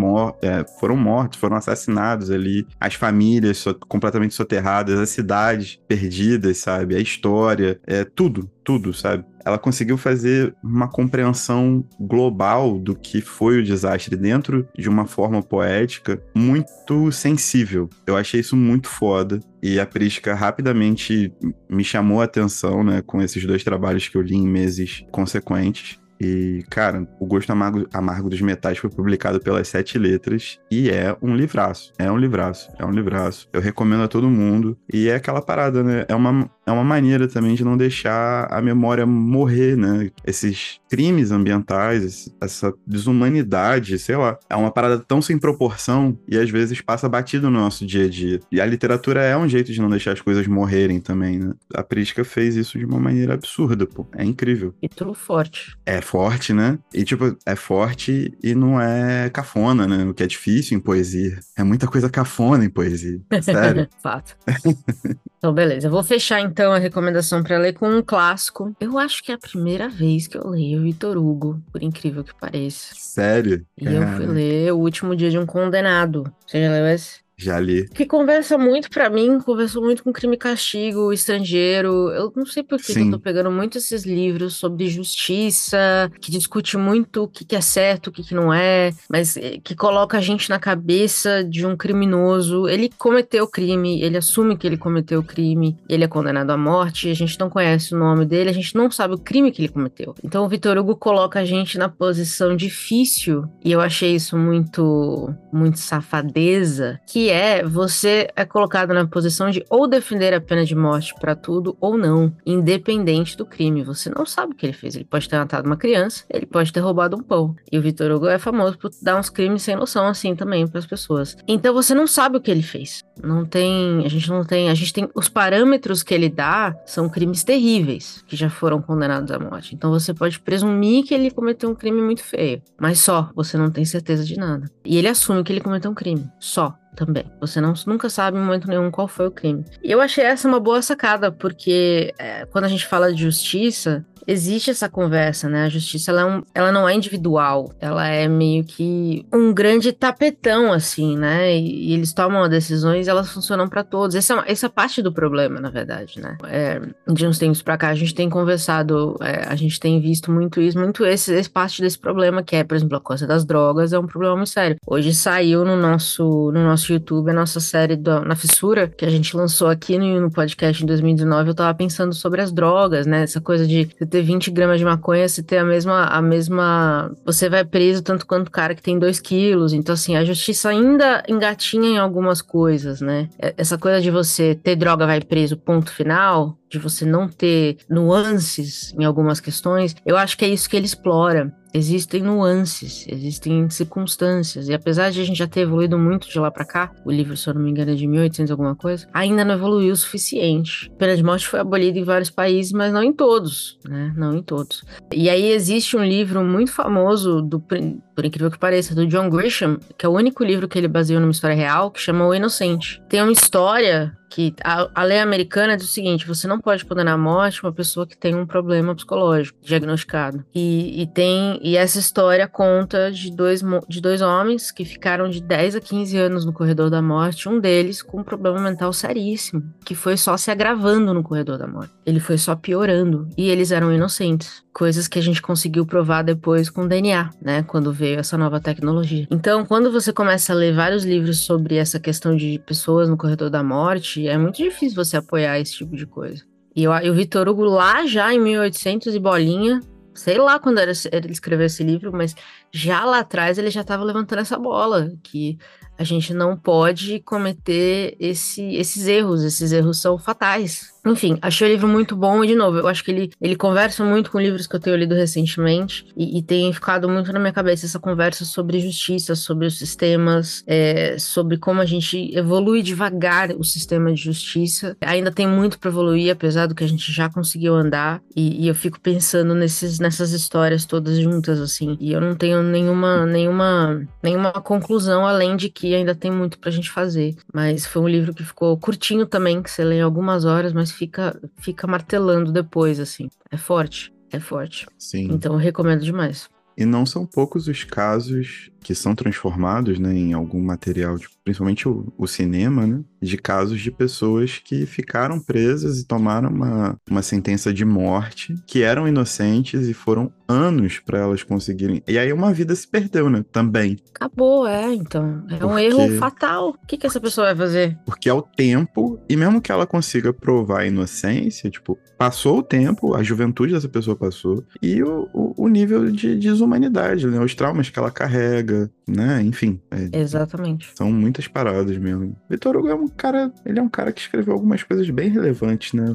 é, 0.42 0.66
foram 0.80 0.96
mortos, 0.96 1.40
foram 1.40 1.58
assassinados 1.58 2.32
ali, 2.32 2.66
as 2.80 2.96
famílias 2.96 3.58
so 3.58 3.74
completamente 3.88 4.34
soterradas, 4.34 5.00
as 5.00 5.10
cidades 5.10 5.80
perdidas, 5.88 6.58
sabe? 6.58 6.96
A 6.96 7.00
história, 7.00 7.80
é 7.86 8.04
tudo, 8.04 8.50
tudo, 8.64 8.94
sabe? 8.94 9.24
Ela 9.46 9.58
conseguiu 9.58 9.98
fazer 9.98 10.54
uma 10.62 10.90
compreensão 10.90 11.86
global 11.98 12.78
do 12.78 12.94
que 12.94 13.22
foi 13.22 13.60
o 13.60 13.64
desastre 13.64 14.18
dentro 14.18 14.68
de 14.78 14.90
uma 14.90 15.06
forma 15.06 15.42
poética 15.42 16.22
muito 16.36 17.10
sensível. 17.14 17.90
Eu 18.06 18.18
achei 18.18 18.42
isso 18.42 18.58
muito 18.58 18.90
foda. 18.90 19.40
E 19.64 19.80
a 19.80 19.86
Prisca 19.86 20.36
rapidamente 20.36 21.34
me 21.70 21.84
chamou 21.84 22.20
a 22.20 22.26
atenção, 22.26 22.84
né, 22.84 23.02
com 23.02 23.22
esses 23.22 23.46
dois 23.46 23.64
trabalhos 23.64 24.10
que 24.10 24.18
eu 24.18 24.22
li 24.22 24.36
em 24.36 24.48
meses 24.48 25.06
consequentes. 25.12 25.98
E, 26.20 26.64
cara, 26.70 27.08
O 27.20 27.26
Gosto 27.26 27.52
Amargo, 27.52 27.88
Amargo 27.94 28.30
dos 28.30 28.42
Metais 28.42 28.78
foi 28.78 28.90
publicado 28.90 29.40
pelas 29.40 29.68
Sete 29.68 29.98
Letras 29.98 30.60
e 30.72 30.90
é 30.90 31.16
um 31.22 31.36
livraço. 31.36 31.92
É 31.98 32.12
um 32.12 32.18
livraço. 32.18 32.72
É 32.78 32.86
um 32.86 32.92
livraço. 32.92 33.48
Eu 33.54 33.62
recomendo 33.62 34.04
a 34.04 34.08
todo 34.08 34.30
mundo. 34.30 34.78
E 34.92 35.10
é 35.10 35.16
aquela 35.16 35.42
parada, 35.42 35.84
né? 35.84 36.06
É 36.08 36.16
uma, 36.16 36.50
é 36.68 36.72
uma 36.72 36.84
maneira 36.84 37.30
também 37.30 37.56
de 37.56 37.64
não 37.64 37.78
deixar 37.78 38.46
a 38.52 38.62
memória 38.62 39.06
morrer, 39.06 39.78
né? 39.78 40.12
Esses 40.26 40.82
crimes 40.90 41.32
ambientais, 41.32 42.30
essa 42.42 42.74
desumanidade, 42.86 43.98
sei 43.98 44.18
lá. 44.18 44.38
É 44.50 44.56
uma 44.56 44.70
parada 44.70 45.00
tão 45.00 45.22
sem 45.22 45.40
proporção 45.40 46.20
e 46.28 46.38
às 46.38 46.50
vezes 46.50 46.82
passa 46.82 47.08
batido 47.08 47.50
no 47.50 47.58
nosso 47.58 47.86
dia 47.86 48.06
a 48.06 48.10
dia. 48.10 48.42
E 48.52 48.60
a 48.60 48.66
literatura 48.66 49.24
é 49.24 49.38
um 49.38 49.48
jeito 49.48 49.72
de 49.72 49.80
não 49.80 49.90
deixar 49.90 50.12
as 50.12 50.20
coisas 50.20 50.46
morrerem 50.46 51.00
também, 51.00 51.40
né? 51.40 51.54
A 51.74 51.82
Prisca 51.82 52.26
fez 52.26 52.58
isso 52.58 52.78
de 52.78 52.84
uma 52.84 53.00
maneira 53.00 53.34
absurda, 53.34 53.88
pô. 53.88 54.06
É 54.14 54.26
incrível. 54.26 54.76
E 54.82 54.90
tudo 54.90 55.14
forte. 55.14 55.78
É 55.86 56.02
forte, 56.02 56.52
né? 56.52 56.78
E, 56.94 57.06
tipo, 57.06 57.34
é 57.46 57.56
forte 57.56 58.38
e 58.44 58.54
não 58.54 58.82
é 58.82 59.30
cafona, 59.30 59.88
né? 59.88 60.04
O 60.04 60.14
que 60.14 60.24
é 60.24 60.28
difícil 60.28 60.78
em 60.78 60.82
poesia. 60.82 61.40
É 61.56 61.64
muita 61.64 61.88
coisa 61.88 62.10
cafona 62.10 62.66
em 62.66 62.70
poesia. 62.70 63.22
Sério. 63.42 63.88
Fato. 64.04 64.36
então, 65.38 65.54
beleza. 65.54 65.88
Eu 65.88 65.92
vou 65.92 66.04
fechar, 66.04 66.42
então, 66.42 66.74
a 66.74 66.80
recomendação 66.80 67.44
para 67.44 67.60
ler 67.60 67.74
com 67.74 67.88
um 67.88 68.02
clássico. 68.02 68.76
Eu 68.80 68.98
acho 68.98 69.24
que 69.24 69.32
é 69.32 69.36
a 69.36 69.40
primeira 69.40 69.88
vez 69.88 70.28
que 70.28 70.38
eu 70.38 70.48
leio 70.48 70.82
Vitor 70.82 71.18
Hugo, 71.18 71.62
por 71.72 71.84
incrível 71.84 72.24
que 72.24 72.34
pareça. 72.36 72.94
Sério? 72.96 73.66
E 73.78 73.86
Cara. 73.86 73.96
eu 73.96 74.08
fui 74.18 74.26
ler 74.26 74.74
O 74.74 74.80
Último 74.80 75.16
Dia 75.16 75.30
de 75.30 75.38
um 75.38 75.46
Condenado. 75.46 76.32
Você 76.46 76.64
já 76.64 76.72
leu 76.72 76.88
esse? 76.88 77.27
Já 77.40 77.60
li. 77.60 77.88
Que 77.90 78.04
conversa 78.04 78.58
muito 78.58 78.90
para 78.90 79.12
mim, 79.12 79.40
conversou 79.40 79.84
muito 79.84 80.04
com 80.04 80.12
crime 80.12 80.34
e 80.34 80.40
castigo, 80.40 81.14
estrangeiro. 81.14 82.10
Eu 82.10 82.34
não 82.36 82.48
sei 82.48 82.64
por 82.64 82.80
que, 82.82 82.92
que 82.92 83.00
eu 83.00 83.12
tô 83.12 83.20
pegando 83.20 83.52
muito 83.52 83.78
esses 83.78 84.04
livros 84.04 84.56
sobre 84.56 84.90
justiça, 84.90 86.12
que 86.20 86.32
discute 86.32 86.76
muito 86.78 87.24
o 87.24 87.28
que, 87.28 87.46
que 87.46 87.56
é 87.56 87.62
certo, 87.62 88.08
o 88.08 88.12
que, 88.12 88.24
que 88.24 88.34
não 88.34 88.52
é, 88.52 88.92
mas 89.08 89.38
eh, 89.38 89.60
que 89.64 89.76
coloca 89.76 90.18
a 90.18 90.22
gente 90.22 90.50
na 90.50 90.58
cabeça 90.58 91.44
de 91.44 91.64
um 91.64 91.78
criminoso. 91.78 92.68
Ele 92.68 92.90
cometeu 92.98 93.48
crime, 93.48 94.02
ele 94.02 94.18
assume 94.18 94.58
que 94.58 94.66
ele 94.66 94.78
cometeu 94.78 95.22
crime, 95.22 95.78
ele 95.88 96.04
é 96.04 96.08
condenado 96.08 96.50
à 96.50 96.58
morte, 96.58 97.08
a 97.08 97.14
gente 97.14 97.40
não 97.40 97.52
conhece 97.52 97.94
o 97.94 98.00
nome 98.00 98.26
dele, 98.26 98.50
a 98.50 98.54
gente 98.54 98.76
não 98.76 98.90
sabe 98.90 99.14
o 99.14 99.20
crime 99.20 99.52
que 99.52 99.62
ele 99.62 99.70
cometeu. 99.70 100.16
Então 100.24 100.44
o 100.44 100.50
Vitor 100.50 100.76
Hugo 100.76 100.96
coloca 100.96 101.40
a 101.40 101.46
gente 101.46 101.78
na 101.78 101.88
posição 101.88 102.56
difícil, 102.56 103.44
e 103.64 103.72
eu 103.72 103.80
achei 103.80 104.16
isso 104.16 104.36
muito, 104.36 105.32
muito 105.54 105.78
safadeza, 105.78 107.00
que 107.06 107.27
é 107.30 107.64
você 107.64 108.30
é 108.36 108.46
colocado 108.46 108.94
na 108.94 109.06
posição 109.08 109.50
de 109.50 109.64
ou 109.70 109.88
defender 109.88 110.34
a 110.34 110.42
pena 110.42 110.66
de 110.66 110.76
morte 110.76 111.14
para 111.20 111.36
tudo 111.36 111.78
ou 111.80 111.98
não, 111.98 112.34
independente 112.46 113.38
do 113.38 113.46
crime. 113.46 113.84
Você 113.84 114.10
não 114.10 114.26
sabe 114.26 114.54
o 114.54 114.56
que 114.56 114.66
ele 114.66 114.74
fez. 114.74 114.96
Ele 114.96 115.06
pode 115.06 115.28
ter 115.28 115.38
matado 115.38 115.68
uma 115.68 115.78
criança, 115.78 116.24
ele 116.30 116.46
pode 116.46 116.72
ter 116.72 116.80
roubado 116.80 117.16
um 117.16 117.24
pão. 117.24 117.56
E 117.72 117.78
o 117.78 117.82
Vitor 117.82 118.12
Hugo 118.12 118.28
é 118.28 118.38
famoso 118.38 118.78
por 118.78 118.90
dar 119.02 119.20
uns 119.20 119.30
crimes 119.30 119.62
sem 119.62 119.76
noção 119.76 120.08
assim 120.08 120.36
também 120.36 120.68
para 120.68 120.80
as 120.80 120.86
pessoas. 120.86 121.38
Então 121.48 121.74
você 121.74 121.94
não 121.94 122.08
sabe 122.08 122.38
o 122.38 122.42
que 122.42 122.52
ele 122.52 122.64
fez. 122.64 123.04
Não 123.24 123.46
tem, 123.46 124.06
a 124.06 124.10
gente 124.10 124.30
não 124.30 124.44
tem, 124.44 124.70
a 124.70 124.74
gente 124.74 124.94
tem 124.94 125.10
os 125.16 125.28
parâmetros 125.28 126.04
que 126.04 126.14
ele 126.14 126.30
dá 126.30 126.76
são 126.86 127.10
crimes 127.10 127.44
terríveis 127.44 128.24
que 128.28 128.36
já 128.36 128.50
foram 128.50 128.82
condenados 128.82 129.32
à 129.32 129.40
morte. 129.40 129.76
Então 129.76 129.90
você 129.90 130.14
pode 130.14 130.40
presumir 130.40 131.04
que 131.04 131.14
ele 131.14 131.32
cometeu 131.32 131.70
um 131.70 131.76
crime 131.76 132.02
muito 132.02 132.24
feio, 132.24 132.62
mas 132.80 133.00
só, 133.00 133.30
você 133.36 133.58
não 133.58 133.70
tem 133.70 133.86
certeza 133.86 134.24
de 134.24 134.38
nada. 134.38 134.70
E 134.86 134.98
ele 134.98 135.08
assume 135.08 135.44
que 135.44 135.52
ele 135.52 135.62
cometeu 135.62 135.92
um 135.92 135.96
crime, 135.96 136.30
só. 136.40 136.78
Também. 136.98 137.24
Você 137.40 137.62
não, 137.62 137.74
nunca 137.86 138.10
sabe 138.10 138.38
em 138.38 138.42
momento 138.42 138.68
nenhum 138.68 138.90
qual 138.90 139.08
foi 139.08 139.28
o 139.28 139.32
crime. 139.32 139.64
E 139.84 139.92
eu 139.92 140.02
achei 140.02 140.24
essa 140.24 140.48
uma 140.48 140.60
boa 140.60 140.82
sacada, 140.82 141.32
porque 141.32 142.14
é, 142.18 142.46
quando 142.48 142.66
a 142.66 142.68
gente 142.68 142.86
fala 142.86 143.14
de 143.14 143.22
justiça, 143.22 144.04
existe 144.28 144.70
essa 144.70 144.90
conversa, 144.90 145.48
né? 145.48 145.64
A 145.64 145.70
justiça 145.70 146.12
ela, 146.12 146.22
é 146.22 146.26
um, 146.26 146.44
ela 146.54 146.72
não 146.72 146.88
é 146.88 146.94
individual, 146.94 147.72
ela 147.80 148.06
é 148.06 148.28
meio 148.28 148.66
que 148.66 149.26
um 149.34 149.54
grande 149.54 149.94
tapetão, 149.94 150.74
assim, 150.74 151.18
né? 151.18 151.56
E, 151.56 151.92
e 151.92 151.94
eles 151.94 152.14
tomam 152.14 152.48
decisões, 152.50 153.08
elas 153.08 153.32
funcionam 153.32 153.70
para 153.70 153.84
todos. 153.84 154.16
Essa, 154.16 154.44
é 154.46 154.52
essa 154.52 154.66
é 154.66 154.70
parte 154.70 155.02
do 155.02 155.14
problema, 155.14 155.62
na 155.62 155.70
verdade, 155.70 156.20
né? 156.20 156.38
É, 156.46 156.82
de 157.08 157.26
uns 157.26 157.40
tempos 157.40 157.62
para 157.62 157.78
cá, 157.78 157.90
a 157.90 157.96
gente 157.96 158.14
tem 158.14 158.30
conversado, 158.30 159.16
é, 159.22 159.48
a 159.48 159.56
gente 159.56 159.80
tem 159.80 160.02
visto 160.02 160.30
muito 160.30 160.60
isso, 160.60 160.78
muito 160.78 161.06
esse, 161.06 161.34
esse 161.34 161.50
parte 161.50 161.82
desse 161.82 161.98
problema 161.98 162.44
que 162.44 162.56
é, 162.56 162.64
por 162.66 162.76
exemplo, 162.76 162.98
a 162.98 163.02
coisa 163.02 163.26
das 163.26 163.46
drogas 163.46 163.94
é 163.94 164.00
um 164.00 164.06
problema 164.06 164.36
muito 164.36 164.50
sério. 164.50 164.76
Hoje 164.86 165.14
saiu 165.14 165.64
no 165.64 165.78
nosso, 165.78 166.52
no 166.52 166.64
nosso 166.64 166.87
YouTube 166.94 167.30
a 167.30 167.34
nossa 167.34 167.60
série 167.60 167.96
do, 167.96 168.22
na 168.22 168.36
fissura 168.36 168.88
que 168.88 169.06
a 169.06 169.10
gente 169.10 169.36
lançou 169.36 169.68
aqui 169.68 169.98
no, 169.98 170.22
no 170.22 170.32
podcast 170.32 170.84
em 170.84 170.86
2019. 170.86 171.50
Eu 171.50 171.56
tava 171.56 171.74
pensando 171.78 172.14
sobre 172.14 172.42
as 172.42 172.52
drogas, 172.52 173.06
né? 173.06 173.24
Essa 173.24 173.42
coisa 173.42 173.68
de 173.68 173.86
você 173.98 174.06
ter 174.06 174.22
20 174.22 174.52
gramas 174.52 174.80
de 174.80 174.86
maconha, 174.86 175.28
você 175.28 175.44
ter 175.44 175.58
a 175.58 175.64
mesma, 175.64 176.06
a 176.06 176.22
mesma. 176.22 177.12
Você 177.26 177.50
vai 177.50 177.64
preso 177.64 178.02
tanto 178.02 178.26
quanto 178.26 178.48
o 178.48 178.52
cara 178.52 178.76
que 178.76 178.82
tem 178.82 178.98
2 179.00 179.20
quilos. 179.20 179.74
Então, 179.74 179.94
assim, 179.94 180.16
a 180.16 180.24
justiça 180.24 180.70
ainda 180.70 181.24
engatinha 181.28 181.90
em 181.90 181.98
algumas 181.98 182.42
coisas, 182.42 183.02
né? 183.02 183.30
Essa 183.40 183.78
coisa 183.78 184.02
de 184.02 184.12
você 184.12 184.56
ter 184.56 184.76
droga 184.76 185.06
vai 185.06 185.22
preso, 185.22 185.58
ponto 185.58 185.92
final, 185.92 186.58
de 186.70 186.80
você 186.80 187.06
não 187.06 187.28
ter 187.28 187.78
nuances 187.90 188.94
em 189.00 189.06
algumas 189.06 189.40
questões, 189.40 189.96
eu 190.06 190.18
acho 190.18 190.38
que 190.38 190.46
é 190.46 190.50
isso 190.50 190.70
que 190.70 190.76
ele 190.76 190.86
explora. 190.86 191.54
Existem 191.74 192.24
nuances, 192.24 193.06
existem 193.08 193.70
circunstâncias, 193.70 194.68
e 194.70 194.74
apesar 194.74 195.12
de 195.12 195.22
a 195.22 195.24
gente 195.24 195.38
já 195.38 195.48
ter 195.48 195.62
evoluído 195.62 195.98
muito 195.98 196.28
de 196.28 196.40
lá 196.40 196.50
para 196.50 196.66
cá, 196.66 196.92
o 197.06 197.12
livro, 197.12 197.36
se 197.36 197.48
eu 197.48 197.54
não 197.54 197.62
me 197.62 197.70
engano, 197.70 197.92
é 197.92 197.94
de 197.94 198.08
1800 198.08 198.50
alguma 198.50 198.76
coisa, 198.76 199.08
ainda 199.14 199.44
não 199.44 199.54
evoluiu 199.54 199.94
o 199.94 199.96
suficiente. 199.96 200.90
A 200.96 200.98
pena 200.98 201.16
de 201.16 201.24
morte 201.24 201.48
foi 201.48 201.60
abolida 201.60 202.00
em 202.00 202.04
vários 202.04 202.30
países, 202.30 202.72
mas 202.72 202.92
não 202.92 203.04
em 203.04 203.14
todos, 203.14 203.78
né? 203.88 204.14
Não 204.18 204.36
em 204.36 204.42
todos. 204.42 204.84
E 205.14 205.30
aí 205.30 205.52
existe 205.52 205.96
um 205.98 206.04
livro 206.04 206.44
muito 206.44 206.72
famoso, 206.72 207.42
do, 207.42 207.60
por 207.60 208.26
incrível 208.26 208.50
que 208.50 208.58
pareça, 208.58 208.96
do 208.96 209.06
John 209.06 209.30
Grisham, 209.30 209.78
que 209.98 210.06
é 210.06 210.10
o 210.10 210.14
único 210.14 210.44
livro 210.44 210.68
que 210.68 210.78
ele 210.78 210.88
baseou 210.88 211.20
numa 211.20 211.32
história 211.32 211.56
real, 211.56 211.92
que 211.92 212.02
chama 212.02 212.26
O 212.26 212.34
Inocente. 212.34 213.04
Tem 213.10 213.22
uma 213.22 213.32
história 213.32 214.18
que 214.38 214.54
a, 214.64 214.88
a, 214.94 215.04
lei 215.04 215.20
americana 215.20 215.76
diz 215.76 215.90
o 215.90 215.92
seguinte: 215.92 216.28
você 216.28 216.48
não 216.48 216.60
pode 216.60 216.86
condenar 216.86 217.16
à 217.16 217.18
morte 217.18 217.64
uma 217.64 217.74
pessoa 217.74 218.06
que 218.06 218.16
tem 218.16 218.36
um 218.36 218.46
problema 218.46 218.94
psicológico 218.94 219.58
diagnosticado. 219.64 220.46
E, 220.54 221.02
e 221.02 221.08
tem 221.08 221.60
e 221.64 221.76
essa 221.76 221.98
história 221.98 222.48
conta 222.48 223.12
de 223.12 223.32
dois, 223.32 223.64
de 223.90 224.00
dois 224.00 224.22
homens 224.22 224.72
que 224.72 224.86
ficaram 224.86 225.28
de 225.28 225.42
10 225.42 225.78
a 225.78 225.82
15 225.82 226.18
anos 226.18 226.46
no 226.46 226.54
corredor 226.54 226.92
da 226.92 227.02
morte, 227.02 227.50
um 227.50 227.60
deles 227.60 228.04
com 228.04 228.20
um 228.20 228.24
problema 228.24 228.60
mental 228.60 228.94
seríssimo, 228.94 229.64
que 229.84 229.96
foi 229.96 230.16
só 230.16 230.38
se 230.38 230.52
agravando 230.52 231.16
no 231.16 231.24
corredor 231.24 231.58
da 231.58 231.66
morte. 231.66 231.92
Ele 232.06 232.20
foi 232.20 232.38
só 232.38 232.56
piorando 232.56 233.28
e 233.36 233.50
eles 233.50 233.72
eram 233.72 233.92
inocentes 233.92 234.64
coisas 234.78 235.08
que 235.08 235.18
a 235.18 235.22
gente 235.24 235.42
conseguiu 235.42 235.88
provar 235.88 236.22
depois 236.22 236.70
com 236.70 236.88
DNA, 236.88 237.32
né? 237.42 237.64
Quando 237.64 237.92
veio 237.92 238.20
essa 238.20 238.38
nova 238.38 238.60
tecnologia. 238.60 239.28
Então, 239.32 239.66
quando 239.66 239.92
você 239.92 240.14
começa 240.14 240.54
a 240.54 240.56
ler 240.56 240.72
vários 240.72 241.04
livros 241.04 241.40
sobre 241.40 241.78
essa 241.78 242.00
questão 242.00 242.36
de 242.36 242.62
pessoas 242.64 243.10
no 243.10 243.18
corredor 243.18 243.50
da 243.50 243.64
morte, 243.64 244.28
é 244.28 244.38
muito 244.38 244.58
difícil 244.58 245.04
você 245.04 245.18
apoiar 245.18 245.60
esse 245.60 245.74
tipo 245.74 245.96
de 245.96 246.06
coisa. 246.06 246.44
E 246.76 246.84
eu, 246.84 246.92
o 246.92 247.14
Vitor 247.16 247.50
Hugo, 247.50 247.64
lá 247.64 248.06
já 248.06 248.32
em 248.32 248.40
1800 248.40 249.16
e 249.16 249.20
bolinha, 249.20 249.80
sei 250.14 250.38
lá 250.38 250.60
quando 250.60 250.78
era, 250.78 250.92
ele 251.12 251.32
escreveu 251.32 251.66
esse 251.66 251.84
livro, 251.84 252.12
mas 252.12 252.36
já 252.72 253.04
lá 253.04 253.22
atrás 253.22 253.58
ele 253.58 253.72
já 253.72 253.82
estava 253.82 254.04
levantando 254.04 254.44
essa 254.44 254.60
bola, 254.60 255.12
que 255.24 255.58
a 255.98 256.04
gente 256.04 256.36
não 256.36 256.56
pode 256.56 257.20
cometer 257.22 258.16
esse, 258.20 258.62
esses 258.76 259.08
erros, 259.08 259.44
esses 259.44 259.72
erros 259.72 260.00
são 260.00 260.20
fatais. 260.20 260.94
Enfim, 261.06 261.38
achei 261.42 261.68
o 261.68 261.72
livro 261.72 261.88
muito 261.88 262.16
bom 262.16 262.44
e, 262.44 262.48
de 262.48 262.56
novo, 262.56 262.78
eu 262.78 262.88
acho 262.88 263.04
que 263.04 263.12
ele, 263.12 263.32
ele 263.42 263.56
conversa 263.56 264.04
muito 264.04 264.32
com 264.32 264.40
livros 264.40 264.68
que 264.68 264.76
eu 264.76 264.80
tenho 264.80 264.96
lido 264.96 265.16
recentemente 265.16 266.06
e, 266.16 266.38
e 266.40 266.42
tem 266.42 266.72
ficado 266.74 267.10
muito 267.10 267.32
na 267.32 267.40
minha 267.40 267.54
cabeça 267.54 267.86
essa 267.86 268.00
conversa 268.00 268.46
sobre 268.46 268.80
justiça, 268.80 269.36
sobre 269.36 269.66
os 269.66 269.78
sistemas, 269.78 270.64
é, 270.68 271.18
sobre 271.18 271.58
como 271.58 271.82
a 271.82 271.86
gente 271.86 272.36
evolui 272.36 272.82
devagar 272.82 273.52
o 273.52 273.64
sistema 273.64 274.14
de 274.14 274.22
justiça. 274.22 274.96
Ainda 275.02 275.32
tem 275.32 275.48
muito 275.48 275.80
para 275.80 275.90
evoluir, 275.90 276.32
apesar 276.32 276.68
do 276.68 276.76
que 276.76 276.84
a 276.84 276.88
gente 276.88 277.12
já 277.12 277.30
conseguiu 277.30 277.76
andar, 277.76 278.22
e, 278.36 278.66
e, 278.66 278.68
eu 278.68 278.76
fico 278.76 279.00
pensando 279.00 279.56
nesses, 279.56 280.00
nessas 280.00 280.32
histórias 280.32 280.86
todas 280.86 281.18
juntas, 281.18 281.60
assim, 281.60 281.98
e 282.00 282.12
eu 282.12 282.22
não 282.22 282.36
tenho 282.36 282.62
nenhuma, 282.62 283.26
nenhuma, 283.26 284.08
nenhuma 284.22 284.52
conclusão 284.54 285.26
além 285.26 285.56
de 285.56 285.70
que 285.70 285.96
ainda 285.96 286.14
tem 286.14 286.32
muito 286.32 286.60
pra 286.60 286.72
gente 286.72 286.92
fazer. 286.92 287.36
Mas 287.54 287.86
foi 287.86 288.02
um 288.02 288.08
livro 288.08 288.34
que 288.34 288.44
ficou 288.44 288.78
curtinho 288.78 289.26
também, 289.26 289.62
que 289.62 289.72
você 289.72 289.84
lê 289.84 289.98
em 289.98 290.02
algumas 290.02 290.46
horas, 290.46 290.74
mas 290.74 290.87
fica, 290.92 291.40
fica 291.58 291.88
martelando 291.88 292.52
depois, 292.52 293.00
assim. 293.00 293.30
É 293.52 293.58
forte, 293.58 294.14
é 294.32 294.40
forte. 294.40 294.86
Sim. 294.98 295.30
Então 295.32 295.54
eu 295.54 295.60
recomendo 295.60 296.04
demais. 296.04 296.50
E 296.78 296.86
não 296.86 297.06
são 297.06 297.26
poucos 297.26 297.68
os 297.68 297.84
casos 297.84 298.70
que 298.82 298.96
são 298.96 299.16
transformados 299.16 300.00
né, 300.00 300.14
em 300.14 300.34
algum 300.34 300.62
material, 300.62 301.18
de, 301.18 301.28
principalmente 301.44 301.88
o, 301.88 302.12
o, 302.18 302.28
cinema, 302.28 302.86
né, 302.86 303.02
de 303.22 303.38
casos 303.38 303.80
de 303.80 303.92
pessoas 303.92 304.60
que 304.64 304.86
ficaram 304.86 305.40
presas 305.40 306.00
e 306.00 306.06
tomaram 306.06 306.50
uma, 306.50 306.98
uma 307.10 307.22
sentença 307.22 307.74
de 307.74 307.84
morte, 307.84 308.56
que 308.66 308.84
eram 308.84 309.08
inocentes 309.08 309.88
e 309.88 309.94
foram 309.94 310.32
anos 310.48 311.00
para 311.00 311.20
elas 311.20 311.44
conseguirem. 311.44 312.02
E 312.08 312.18
aí 312.18 312.32
uma 312.32 312.54
vida 312.54 312.74
se 312.74 312.88
perdeu, 312.88 313.30
né? 313.30 313.44
Também. 313.52 313.98
Acabou, 314.16 314.66
é, 314.66 314.94
então. 314.94 315.44
É 315.50 315.58
Porque... 315.58 315.66
um 315.66 315.78
erro 315.78 316.18
fatal. 316.18 316.70
O 316.70 316.88
que, 316.88 316.98
que 316.98 317.06
essa 317.06 317.20
pessoa 317.20 317.48
vai 317.48 317.56
fazer? 317.56 317.98
Porque 318.06 318.30
é 318.30 318.34
o 318.34 318.42
tempo, 318.42 319.20
e 319.30 319.36
mesmo 319.36 319.62
que 319.62 319.72
ela 319.72 319.86
consiga 319.86 320.32
provar 320.32 320.82
a 320.82 320.88
inocência, 320.88 321.70
tipo, 321.70 321.98
passou 322.18 322.60
o 322.60 322.64
tempo, 322.64 323.14
a 323.14 323.22
juventude 323.22 323.74
dessa 323.74 323.90
pessoa 323.90 324.16
passou, 324.16 324.64
e 324.82 325.04
o, 325.04 325.30
o, 325.34 325.66
o 325.66 325.68
nível 325.68 326.10
de 326.10 326.36
desumanidade, 326.36 327.28
né? 327.28 327.40
Os 327.40 327.54
traumas 327.54 327.90
que 327.90 328.00
ela 328.00 328.12
carrega 328.12 328.67
né? 329.08 329.42
Enfim. 329.42 329.80
É, 329.92 330.20
Exatamente. 330.20 330.90
São 330.96 331.12
muitas 331.12 331.48
paradas 331.48 331.98
mesmo. 331.98 332.36
Vitor 332.50 332.76
Hugo 332.78 332.90
é 332.90 332.96
um 332.96 333.08
cara. 333.08 333.52
Ele 333.66 333.80
é 333.80 333.82
um 333.82 333.90
cara 333.90 334.12
que 334.12 334.22
escreveu 334.22 334.54
algumas 334.54 334.84
coisas 334.84 335.10
bem 335.10 335.30
relevantes, 335.30 335.94
né? 335.94 336.14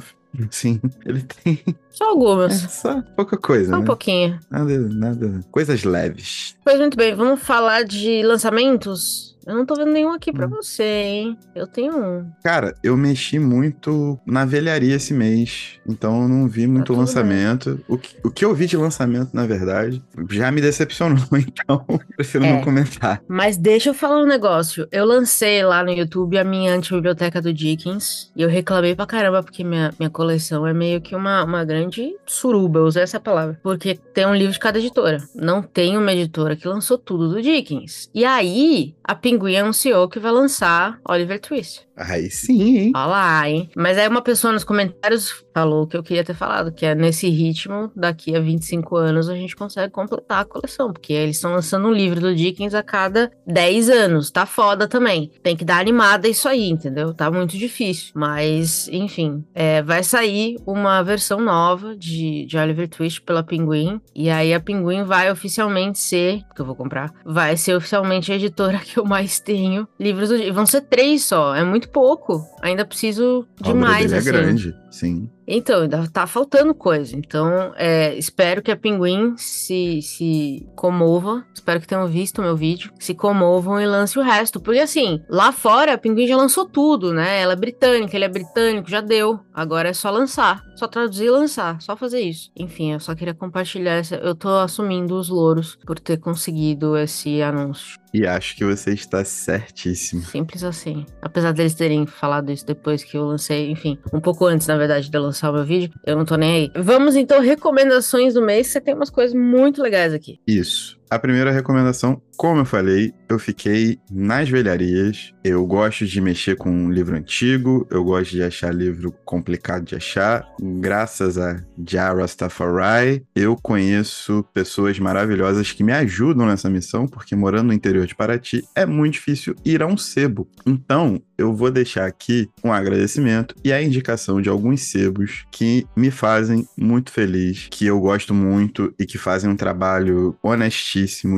Sim, 0.50 0.80
ele 1.04 1.22
tem. 1.22 1.62
Só 1.90 2.10
algumas. 2.10 2.64
É, 2.64 2.68
só 2.68 3.02
pouca 3.16 3.36
coisa. 3.36 3.70
Só 3.70 3.76
né? 3.76 3.78
um 3.78 3.84
pouquinho. 3.84 4.38
Nada, 4.50 4.78
nada. 4.78 5.40
Coisas 5.50 5.84
leves. 5.84 6.56
Pois 6.64 6.78
muito 6.78 6.96
bem, 6.96 7.14
vamos 7.14 7.42
falar 7.42 7.84
de 7.84 8.22
lançamentos? 8.22 9.32
Eu 9.46 9.55
não 9.55 9.66
tô 9.66 9.74
vendo 9.74 9.92
nenhum 9.92 10.11
aqui 10.11 10.33
pra 10.33 10.46
hum. 10.46 10.50
você, 10.50 10.83
hein? 10.83 11.38
Eu 11.55 11.66
tenho 11.66 11.96
um. 11.96 12.31
Cara, 12.42 12.74
eu 12.83 12.96
mexi 12.96 13.38
muito 13.38 14.18
na 14.26 14.44
velharia 14.44 14.94
esse 14.94 15.12
mês, 15.14 15.81
então 15.87 16.22
eu 16.22 16.28
não 16.28 16.48
vi 16.48 16.66
muito 16.66 16.92
tá 16.92 16.98
lançamento. 16.98 17.81
O 17.88 17.98
que, 17.98 18.16
o 18.24 18.31
que 18.31 18.44
eu 18.44 18.55
vi 18.55 18.66
de 18.66 18.76
lançamento, 18.76 19.31
na 19.33 19.46
verdade, 19.46 20.02
já 20.31 20.50
me 20.50 20.61
decepcionou, 20.61 21.26
então 21.37 21.85
prefiro 22.16 22.44
é. 22.44 22.52
não 22.52 22.61
comentar. 22.62 23.22
Mas 23.28 23.57
deixa 23.57 23.90
eu 23.90 23.94
falar 23.94 24.22
um 24.22 24.26
negócio. 24.26 24.87
Eu 24.90 25.05
lancei 25.05 25.62
lá 25.62 25.83
no 25.83 25.90
YouTube 25.90 26.38
a 26.38 26.44
minha 26.44 26.74
antibiblioteca 26.74 27.40
do 27.40 27.52
Dickens 27.52 28.31
e 28.37 28.42
eu 28.42 28.48
reclamei 28.48 28.94
pra 28.94 29.07
caramba 29.07 29.42
porque 29.42 29.64
minha, 29.64 29.92
minha 29.98 30.11
coleção 30.11 30.66
é 30.66 30.72
meio 30.72 31.00
que 31.00 31.14
uma, 31.14 31.44
uma 31.44 31.64
grande 31.64 32.14
suruba, 32.26 32.81
eu 32.81 32.85
usei 32.85 33.02
essa 33.02 33.20
palavra. 33.20 33.59
Porque 33.62 33.94
tem 34.14 34.26
um 34.26 34.35
livro 34.35 34.52
de 34.52 34.59
cada 34.59 34.78
editora. 34.78 35.18
Não 35.35 35.62
tem 35.62 35.96
uma 35.96 36.12
editora 36.12 36.57
que 36.57 36.68
lançou 36.68 36.98
tudo 36.98 37.28
do 37.28 37.42
Dickens. 37.42 38.11
E 38.14 38.24
aí, 38.24 38.94
a 39.02 39.14
Pinguim 39.33 39.57
anunciou 39.57 40.09
que 40.09 40.18
vai 40.18 40.31
lançar 40.31 41.01
Oliver 41.09 41.40
Twist. 41.40 41.87
Aí 41.97 42.31
sim, 42.31 42.79
hein? 42.79 42.92
Olha 42.95 43.07
lá, 43.07 43.49
hein? 43.49 43.71
Mas 43.77 43.99
aí 43.99 44.09
uma 44.09 44.23
pessoa 44.23 44.53
nos 44.53 44.64
comentários 44.64 45.45
falou 45.55 45.87
que 45.87 45.97
eu 45.97 46.03
queria 46.03 46.25
ter 46.25 46.35
falado, 46.35 46.73
que 46.73 46.87
é 46.87 46.95
nesse 46.95 47.29
ritmo, 47.29 47.90
daqui 47.95 48.35
a 48.35 48.40
25 48.40 48.97
anos 48.97 49.29
a 49.29 49.35
gente 49.35 49.55
consegue 49.55 49.92
completar 49.92 50.40
a 50.40 50.45
coleção, 50.45 50.92
porque 50.92 51.12
eles 51.12 51.37
estão 51.37 51.53
lançando 51.53 51.88
um 51.88 51.92
livro 51.92 52.21
do 52.21 52.35
Dickens 52.35 52.75
a 52.75 52.83
cada 52.83 53.31
10 53.47 53.90
anos. 53.90 54.31
Tá 54.31 54.47
foda 54.47 54.88
também. 54.88 55.31
Tem 55.42 55.55
que 55.55 55.64
dar 55.64 55.81
animada 55.81 56.27
isso 56.27 56.49
aí, 56.49 56.71
entendeu? 56.71 57.12
Tá 57.12 57.31
muito 57.31 57.59
difícil. 57.59 58.12
Mas, 58.14 58.88
enfim, 58.88 59.45
é, 59.55 59.83
vai 59.83 60.03
sair 60.03 60.57
uma 60.66 61.03
versão 61.03 61.40
nova 61.40 61.95
de, 61.95 62.47
de 62.47 62.57
Oliver 62.57 62.88
Twist 62.88 63.21
pela 63.21 63.42
Pinguim. 63.42 64.01
E 64.14 64.31
aí 64.31 64.55
a 64.55 64.61
Pinguim 64.61 65.05
vai 65.05 65.31
oficialmente 65.31 65.99
ser, 65.99 66.42
que 66.55 66.62
eu 66.62 66.66
vou 66.66 66.75
comprar, 66.75 67.12
vai 67.25 67.57
ser 67.57 67.77
oficialmente 67.77 68.33
a 68.33 68.37
editora 68.37 68.79
que 68.85 68.99
eu 68.99 69.05
mais 69.05 69.21
tenho 69.40 69.87
livros 69.98 70.28
do 70.28 70.52
Vão 70.52 70.66
ser 70.66 70.82
três 70.82 71.24
só. 71.24 71.54
É 71.54 71.64
muito 71.64 71.88
pouco. 71.88 72.44
Ainda 72.61 72.85
preciso 72.85 73.46
de 73.61 73.72
mais, 73.74 74.12
é 74.12 74.18
assim. 74.18 74.28
É 74.28 74.32
grande. 74.32 74.82
Sim. 74.92 75.31
Então, 75.46 75.83
ainda 75.83 76.07
tá 76.07 76.26
faltando 76.26 76.74
coisa. 76.74 77.16
Então, 77.16 77.72
é, 77.76 78.14
espero 78.16 78.62
que 78.62 78.70
a 78.70 78.76
Pinguim 78.76 79.35
se, 79.37 80.00
se 80.02 80.68
comova. 80.76 81.44
Espero 81.52 81.81
que 81.81 81.87
tenham 81.87 82.07
visto 82.07 82.38
o 82.38 82.42
meu 82.42 82.57
vídeo. 82.57 82.92
Se 82.98 83.14
comovam 83.14 83.81
e 83.81 83.87
lance 83.87 84.18
o 84.18 84.22
resto. 84.22 84.61
Porque, 84.61 84.81
assim, 84.81 85.20
lá 85.28 85.50
fora 85.50 85.94
a 85.94 85.98
Pinguim 85.98 86.26
já 86.26 86.37
lançou 86.37 86.66
tudo, 86.66 87.12
né? 87.12 87.40
Ela 87.40 87.55
é 87.55 87.57
britânica, 87.57 88.16
ele 88.16 88.24
é 88.24 88.28
britânico, 88.28 88.88
já 88.88 89.00
deu. 89.00 89.40
Agora 89.52 89.88
é 89.88 89.92
só 89.92 90.11
lançar. 90.11 90.62
Só 90.76 90.87
traduzir 90.87 91.26
e 91.26 91.31
lançar. 91.31 91.81
Só 91.81 91.96
fazer 91.96 92.20
isso. 92.20 92.50
Enfim, 92.57 92.92
eu 92.92 93.00
só 93.00 93.14
queria 93.14 93.35
compartilhar. 93.35 93.94
Essa, 93.94 94.16
eu 94.16 94.35
tô 94.35 94.48
assumindo 94.48 95.18
os 95.18 95.28
louros 95.28 95.76
por 95.87 95.98
ter 95.98 96.18
conseguido 96.18 96.96
esse 96.96 97.42
anúncio. 97.42 98.02
E 98.12 98.26
acho 98.26 98.55
que 98.57 98.64
você 98.64 98.92
está 98.92 99.24
certíssimo. 99.24 100.22
Simples 100.22 100.62
assim. 100.62 101.07
Apesar 101.22 101.52
deles 101.52 101.74
terem 101.74 102.07
falado 102.07 102.52
isso 102.52 102.66
depois 102.66 103.02
que 103.02 103.16
eu 103.16 103.24
lancei, 103.24 103.70
enfim, 103.70 103.98
um 104.12 104.20
pouco 104.20 104.44
antes, 104.44 104.66
na 104.66 104.76
verdade, 104.76 104.82
de 104.87 105.16
eu 105.16 105.23
lançar 105.23 105.51
o 105.51 105.55
meu 105.55 105.64
vídeo, 105.64 105.90
eu 106.07 106.16
não 106.16 106.25
tô 106.25 106.37
nem 106.37 106.53
aí. 106.53 106.71
Vamos 106.75 107.16
então, 107.16 107.40
recomendações 107.40 108.35
do 108.35 108.42
mês. 108.42 108.68
Você 108.68 108.81
tem 108.81 108.95
umas 108.95 109.11
coisas 109.11 109.35
muito 109.35 109.83
legais 109.83 110.14
aqui. 110.14 110.40
Isso. 110.47 111.01
A 111.12 111.18
primeira 111.18 111.51
recomendação, 111.51 112.22
como 112.38 112.62
eu 112.62 112.64
falei, 112.64 113.12
eu 113.29 113.38
fiquei 113.38 113.98
nas 114.11 114.48
velharias. 114.48 115.35
Eu 115.44 115.66
gosto 115.66 116.07
de 116.07 116.20
mexer 116.22 116.57
com 116.57 116.70
um 116.70 116.90
livro 116.90 117.14
antigo, 117.14 117.87
eu 117.90 118.03
gosto 118.03 118.31
de 118.31 118.42
achar 118.42 118.75
livro 118.75 119.12
complicado 119.22 119.85
de 119.85 119.94
achar. 119.94 120.48
Graças 120.59 121.37
a 121.37 121.62
Jara 121.87 122.22
Rastafari, 122.22 123.25
eu 123.37 123.57
conheço 123.57 124.42
pessoas 124.55 124.98
maravilhosas 124.98 125.70
que 125.70 125.85
me 125.85 125.92
ajudam 125.92 126.46
nessa 126.46 126.70
missão, 126.70 127.07
porque 127.07 127.37
morando 127.37 127.66
no 127.66 127.72
interior 127.75 128.07
de 128.07 128.14
Paraty 128.14 128.64
é 128.75 128.87
muito 128.87 129.12
difícil 129.12 129.55
ir 129.64 129.83
a 129.83 129.87
um 129.87 129.98
sebo. 129.98 130.48
Então, 130.66 131.20
eu 131.37 131.55
vou 131.55 131.70
deixar 131.70 132.07
aqui 132.07 132.48
um 132.64 132.72
agradecimento 132.72 133.55
e 133.64 133.72
a 133.72 133.83
indicação 133.83 134.40
de 134.40 134.48
alguns 134.48 134.83
sebos 134.83 135.44
que 135.51 135.85
me 135.96 136.11
fazem 136.11 136.66
muito 136.77 137.11
feliz, 137.11 137.68
que 137.70 137.85
eu 137.85 138.01
gosto 138.01 138.33
muito 138.33 138.94
e 138.98 139.05
que 139.05 139.18
fazem 139.18 139.51
um 139.51 139.57
trabalho 139.57 140.37